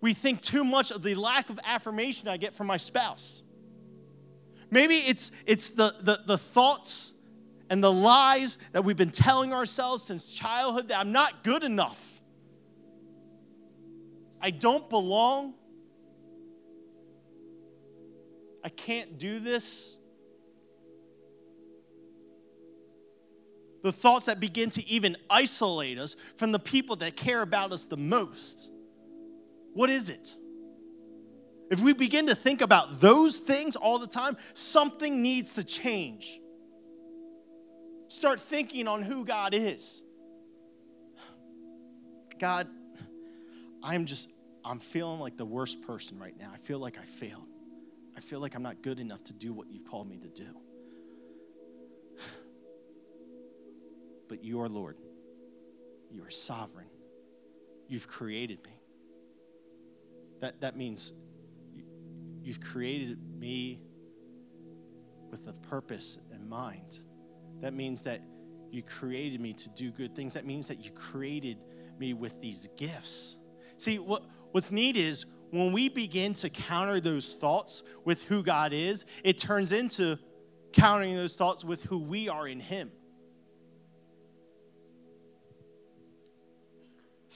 we 0.00 0.14
think 0.14 0.40
too 0.40 0.64
much 0.64 0.92
of 0.92 1.02
the 1.02 1.16
lack 1.16 1.50
of 1.50 1.58
affirmation 1.64 2.28
I 2.28 2.36
get 2.36 2.54
from 2.54 2.68
my 2.68 2.76
spouse. 2.76 3.42
Maybe 4.70 4.94
it's, 4.94 5.32
it's 5.46 5.70
the, 5.70 5.92
the, 6.00 6.20
the 6.26 6.38
thoughts 6.38 7.12
and 7.70 7.82
the 7.82 7.92
lies 7.92 8.58
that 8.72 8.84
we've 8.84 8.96
been 8.96 9.10
telling 9.10 9.52
ourselves 9.52 10.04
since 10.04 10.32
childhood 10.32 10.88
that 10.88 11.00
I'm 11.00 11.12
not 11.12 11.42
good 11.42 11.64
enough. 11.64 12.20
I 14.40 14.50
don't 14.50 14.88
belong. 14.88 15.54
I 18.62 18.68
can't 18.68 19.18
do 19.18 19.40
this. 19.40 19.97
The 23.82 23.92
thoughts 23.92 24.26
that 24.26 24.40
begin 24.40 24.70
to 24.70 24.86
even 24.88 25.16
isolate 25.30 25.98
us 25.98 26.16
from 26.36 26.52
the 26.52 26.58
people 26.58 26.96
that 26.96 27.16
care 27.16 27.42
about 27.42 27.72
us 27.72 27.84
the 27.84 27.96
most. 27.96 28.70
What 29.74 29.90
is 29.90 30.10
it? 30.10 30.36
If 31.70 31.80
we 31.80 31.92
begin 31.92 32.26
to 32.26 32.34
think 32.34 32.60
about 32.60 33.00
those 33.00 33.38
things 33.38 33.76
all 33.76 33.98
the 33.98 34.06
time, 34.06 34.36
something 34.54 35.22
needs 35.22 35.54
to 35.54 35.64
change. 35.64 36.40
Start 38.08 38.40
thinking 38.40 38.88
on 38.88 39.02
who 39.02 39.24
God 39.24 39.52
is. 39.54 40.02
God, 42.38 42.66
I'm 43.82 44.06
just, 44.06 44.30
I'm 44.64 44.78
feeling 44.78 45.20
like 45.20 45.36
the 45.36 45.44
worst 45.44 45.82
person 45.82 46.18
right 46.18 46.36
now. 46.38 46.50
I 46.52 46.58
feel 46.58 46.78
like 46.78 46.98
I 46.98 47.04
failed. 47.04 47.46
I 48.16 48.20
feel 48.20 48.40
like 48.40 48.54
I'm 48.54 48.62
not 48.62 48.82
good 48.82 48.98
enough 48.98 49.22
to 49.24 49.32
do 49.32 49.52
what 49.52 49.70
you've 49.70 49.84
called 49.84 50.08
me 50.08 50.16
to 50.18 50.28
do. 50.28 50.56
But 54.28 54.44
you 54.44 54.60
are 54.60 54.68
Lord. 54.68 54.96
You 56.10 56.24
are 56.24 56.30
sovereign. 56.30 56.88
You've 57.88 58.08
created 58.08 58.58
me. 58.64 58.72
That, 60.40 60.60
that 60.60 60.76
means 60.76 61.12
you've 62.42 62.60
created 62.60 63.18
me 63.38 63.80
with 65.30 65.46
a 65.48 65.52
purpose 65.52 66.18
in 66.32 66.48
mind. 66.48 66.98
That 67.60 67.74
means 67.74 68.04
that 68.04 68.22
you 68.70 68.82
created 68.82 69.40
me 69.40 69.52
to 69.54 69.68
do 69.70 69.90
good 69.90 70.14
things. 70.14 70.34
That 70.34 70.46
means 70.46 70.68
that 70.68 70.84
you 70.84 70.90
created 70.90 71.58
me 71.98 72.14
with 72.14 72.40
these 72.40 72.68
gifts. 72.76 73.36
See, 73.76 73.98
what, 73.98 74.22
what's 74.52 74.70
neat 74.70 74.96
is 74.96 75.26
when 75.50 75.72
we 75.72 75.88
begin 75.88 76.34
to 76.34 76.50
counter 76.50 77.00
those 77.00 77.34
thoughts 77.34 77.82
with 78.04 78.22
who 78.24 78.42
God 78.42 78.72
is, 78.72 79.04
it 79.24 79.38
turns 79.38 79.72
into 79.72 80.18
countering 80.72 81.16
those 81.16 81.36
thoughts 81.36 81.64
with 81.64 81.82
who 81.84 81.98
we 81.98 82.28
are 82.28 82.46
in 82.46 82.60
Him. 82.60 82.90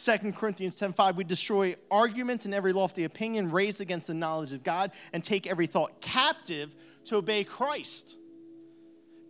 2 0.02 0.32
Corinthians 0.32 0.74
10:5 0.74 1.16
we 1.16 1.24
destroy 1.24 1.76
arguments 1.90 2.44
and 2.44 2.52
every 2.52 2.72
lofty 2.72 3.04
opinion 3.04 3.52
raised 3.52 3.80
against 3.80 4.08
the 4.08 4.14
knowledge 4.14 4.52
of 4.52 4.64
God 4.64 4.90
and 5.12 5.22
take 5.22 5.46
every 5.46 5.66
thought 5.66 6.00
captive 6.00 6.74
to 7.04 7.16
obey 7.16 7.44
Christ. 7.44 8.16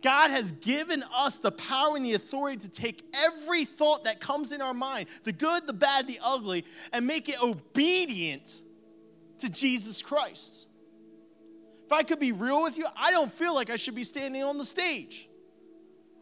God 0.01 0.31
has 0.31 0.51
given 0.51 1.03
us 1.13 1.39
the 1.39 1.51
power 1.51 1.95
and 1.95 2.05
the 2.05 2.13
authority 2.13 2.57
to 2.57 2.69
take 2.69 3.05
every 3.13 3.65
thought 3.65 4.03
that 4.03 4.19
comes 4.19 4.51
in 4.51 4.61
our 4.61 4.73
mind, 4.73 5.07
the 5.23 5.31
good, 5.31 5.65
the 5.65 5.73
bad, 5.73 6.07
the 6.07 6.19
ugly, 6.21 6.65
and 6.91 7.07
make 7.07 7.29
it 7.29 7.41
obedient 7.41 8.61
to 9.39 9.49
Jesus 9.49 10.01
Christ. 10.01 10.67
If 11.85 11.91
I 11.91 12.03
could 12.03 12.19
be 12.19 12.31
real 12.31 12.63
with 12.63 12.77
you, 12.77 12.85
I 12.97 13.11
don't 13.11 13.31
feel 13.31 13.53
like 13.53 13.69
I 13.69 13.75
should 13.75 13.95
be 13.95 14.03
standing 14.03 14.43
on 14.43 14.57
the 14.57 14.65
stage. 14.65 15.29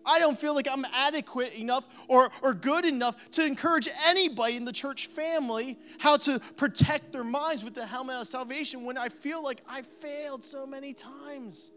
I 0.05 0.19
don't 0.19 0.39
feel 0.39 0.55
like 0.55 0.67
I'm 0.67 0.85
adequate 0.93 1.53
enough 1.55 1.87
or, 2.07 2.31
or 2.41 2.53
good 2.53 2.85
enough 2.85 3.29
to 3.31 3.45
encourage 3.45 3.87
anybody 4.07 4.55
in 4.55 4.65
the 4.65 4.71
church 4.71 5.07
family 5.07 5.77
how 5.99 6.17
to 6.17 6.39
protect 6.55 7.11
their 7.11 7.23
minds 7.23 7.63
with 7.63 7.73
the 7.73 7.85
helmet 7.85 8.15
of 8.15 8.27
salvation 8.27 8.83
when 8.83 8.97
I 8.97 9.09
feel 9.09 9.43
like 9.43 9.61
I 9.67 9.81
failed 9.81 10.43
so 10.43 10.65
many 10.65 10.93
times. 10.93 11.71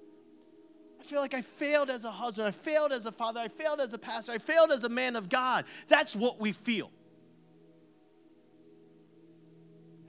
I 1.01 1.05
feel 1.05 1.21
like 1.21 1.35
I 1.35 1.43
failed 1.43 1.91
as 1.91 2.05
a 2.05 2.11
husband, 2.11 2.49
I 2.49 2.51
failed 2.51 2.91
as 2.91 3.05
a 3.05 3.13
father, 3.13 3.41
I 3.41 3.49
failed 3.49 3.81
as 3.81 3.93
a 3.93 3.99
pastor, 3.99 4.33
I 4.33 4.39
failed 4.39 4.71
as 4.71 4.85
a 4.85 4.89
man 4.89 5.17
of 5.17 5.29
God. 5.29 5.67
That's 5.87 6.17
what 6.17 6.41
we 6.41 6.53
feel. 6.53 6.91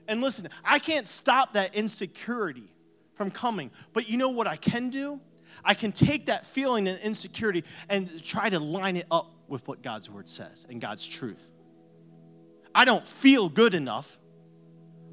And 0.08 0.22
listen, 0.22 0.48
I 0.64 0.78
can't 0.78 1.06
stop 1.06 1.52
that 1.54 1.74
insecurity 1.74 2.72
from 3.14 3.30
coming, 3.30 3.70
but 3.92 4.08
you 4.08 4.16
know 4.16 4.30
what 4.30 4.46
I 4.46 4.56
can 4.56 4.88
do? 4.88 5.20
I 5.64 5.74
can 5.74 5.92
take 5.92 6.26
that 6.26 6.46
feeling 6.46 6.88
and 6.88 6.98
insecurity 7.00 7.64
and 7.88 8.22
try 8.24 8.48
to 8.48 8.58
line 8.58 8.96
it 8.96 9.06
up 9.10 9.32
with 9.48 9.66
what 9.68 9.82
God's 9.82 10.10
word 10.10 10.28
says 10.28 10.66
and 10.68 10.80
God's 10.80 11.06
truth. 11.06 11.50
I 12.74 12.84
don't 12.84 13.06
feel 13.06 13.48
good 13.48 13.74
enough, 13.74 14.18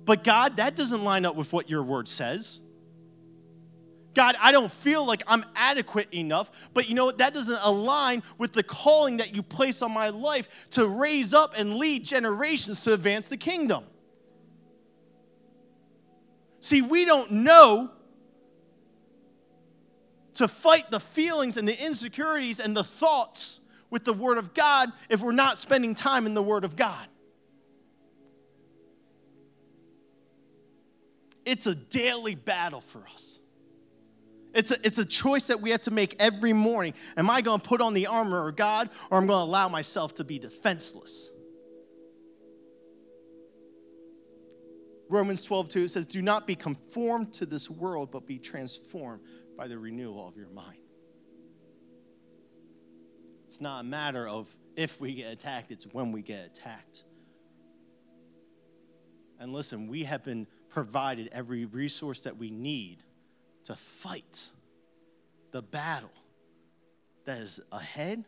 but 0.06 0.24
God, 0.24 0.58
that 0.58 0.76
doesn't 0.76 1.04
line 1.04 1.26
up 1.26 1.36
with 1.36 1.54
what 1.54 1.70
your 1.70 1.84
word 1.84 2.08
says. 2.08 2.60
God, 4.14 4.36
I 4.40 4.52
don't 4.52 4.72
feel 4.72 5.06
like 5.06 5.24
I'm 5.26 5.44
adequate 5.56 6.14
enough, 6.14 6.52
but 6.74 6.88
you 6.88 6.96
know 6.96 7.06
what? 7.06 7.18
That 7.18 7.34
doesn't 7.34 7.60
align 7.64 8.22
with 8.38 8.54
the 8.54 8.64
calling 8.64 9.18
that 9.18 9.36
you 9.36 9.42
place 9.42 9.82
on 9.82 9.92
my 9.92 10.10
life 10.10 10.68
to 10.72 10.88
raise 10.88 11.34
up 11.34 11.54
and 11.58 11.76
lead 11.78 12.04
generations 12.04 12.82
to 12.82 12.94
advance 12.94 13.28
the 13.28 13.38
kingdom. 13.38 13.86
See, 16.60 16.82
we 16.82 17.06
don't 17.06 17.32
know 17.32 17.92
to 20.36 20.48
fight 20.48 20.90
the 20.90 21.00
feelings 21.00 21.58
and 21.58 21.68
the 21.68 21.86
insecurities 21.86 22.60
and 22.60 22.76
the 22.76 22.84
thoughts 22.84 23.60
with 23.90 24.04
the 24.06 24.14
Word 24.14 24.38
of 24.38 24.54
God 24.54 24.92
if 25.10 25.22
we're 25.22 25.32
not 25.32 25.58
spending 25.58 25.94
time 25.94 26.26
in 26.26 26.34
the 26.34 26.44
Word 26.44 26.66
of 26.66 26.76
God. 26.76 27.08
It's 31.46 31.68
a 31.68 31.76
daily 31.76 32.36
battle 32.36 32.82
for 32.82 33.04
us. 33.14 33.40
It's 34.54 34.72
a, 34.72 34.76
it's 34.84 35.00
a 35.00 35.06
choice 35.06 35.48
that 35.48 35.62
we 35.62 35.72
have 35.72 35.82
to 35.82 35.92
make 35.92 36.16
every 36.20 36.54
morning. 36.54 36.94
Am 37.18 37.30
I 37.30 37.42
going 37.42 37.60
to 37.60 37.68
put 37.68 37.82
on 37.82 37.94
the 37.94 38.08
armor 38.08 38.48
of 38.48 38.56
God 38.56 38.90
or 39.10 39.18
am 39.18 39.26
I 39.26 39.28
going 39.28 39.40
to 39.40 39.44
allow 39.44 39.68
myself 39.68 40.16
to 40.16 40.24
be 40.24 40.40
defenseless? 40.40 41.30
Romans 45.10 45.44
12, 45.44 45.70
2 45.70 45.88
says, 45.88 46.06
Do 46.06 46.22
not 46.22 46.48
be 46.48 46.56
conformed 46.56 47.34
to 47.36 47.46
this 47.46 47.70
world, 47.70 48.10
but 48.12 48.26
be 48.26 48.40
transformed 48.40 49.22
by 49.58 49.68
the 49.68 49.78
renewal 49.78 50.28
of 50.28 50.38
your 50.38 50.50
mind. 50.50 50.80
It's 53.46 53.62
not 53.62 53.82
a 53.82 53.84
matter 53.84 54.28
of 54.28 54.48
if 54.76 55.00
we 55.00 55.14
get 55.14 55.32
attacked, 55.32 55.72
it's 55.72 55.86
when 55.86 56.12
we 56.12 56.22
get 56.22 56.46
attacked. 56.46 57.04
And 59.40 59.54
listen, 59.54 59.88
we 59.88 60.06
have 60.06 60.24
been 60.24 60.48
provided 60.70 61.30
every 61.32 61.66
resource 61.66 62.22
that 62.22 62.38
we 62.38 62.50
need 62.50 63.04
to 63.66 63.76
fight 63.76 64.50
the 65.52 65.62
battle 65.62 66.12
that 67.26 67.38
is 67.38 67.60
ahead 67.72 68.24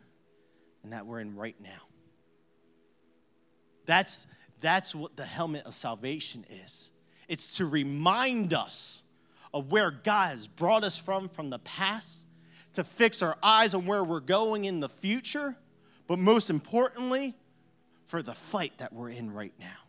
and 0.82 0.92
that 0.92 1.06
we're 1.06 1.20
in 1.20 1.34
right 1.34 1.56
now. 1.60 1.82
That's, 3.86 4.26
that's 4.60 4.94
what 4.94 5.16
the 5.16 5.24
helmet 5.24 5.66
of 5.66 5.74
salvation 5.74 6.44
is. 6.48 6.90
It's 7.28 7.56
to 7.56 7.66
remind 7.66 8.54
us 8.54 9.02
of 9.56 9.72
where 9.72 9.90
God 9.90 10.32
has 10.32 10.46
brought 10.46 10.84
us 10.84 10.98
from 10.98 11.28
from 11.28 11.48
the 11.48 11.58
past, 11.58 12.26
to 12.74 12.84
fix 12.84 13.22
our 13.22 13.38
eyes 13.42 13.72
on 13.72 13.86
where 13.86 14.04
we're 14.04 14.20
going 14.20 14.66
in 14.66 14.80
the 14.80 14.88
future, 14.88 15.56
but 16.06 16.18
most 16.18 16.50
importantly, 16.50 17.34
for 18.04 18.22
the 18.22 18.34
fight 18.34 18.76
that 18.76 18.92
we're 18.92 19.08
in 19.08 19.32
right 19.32 19.54
now. 19.58 19.85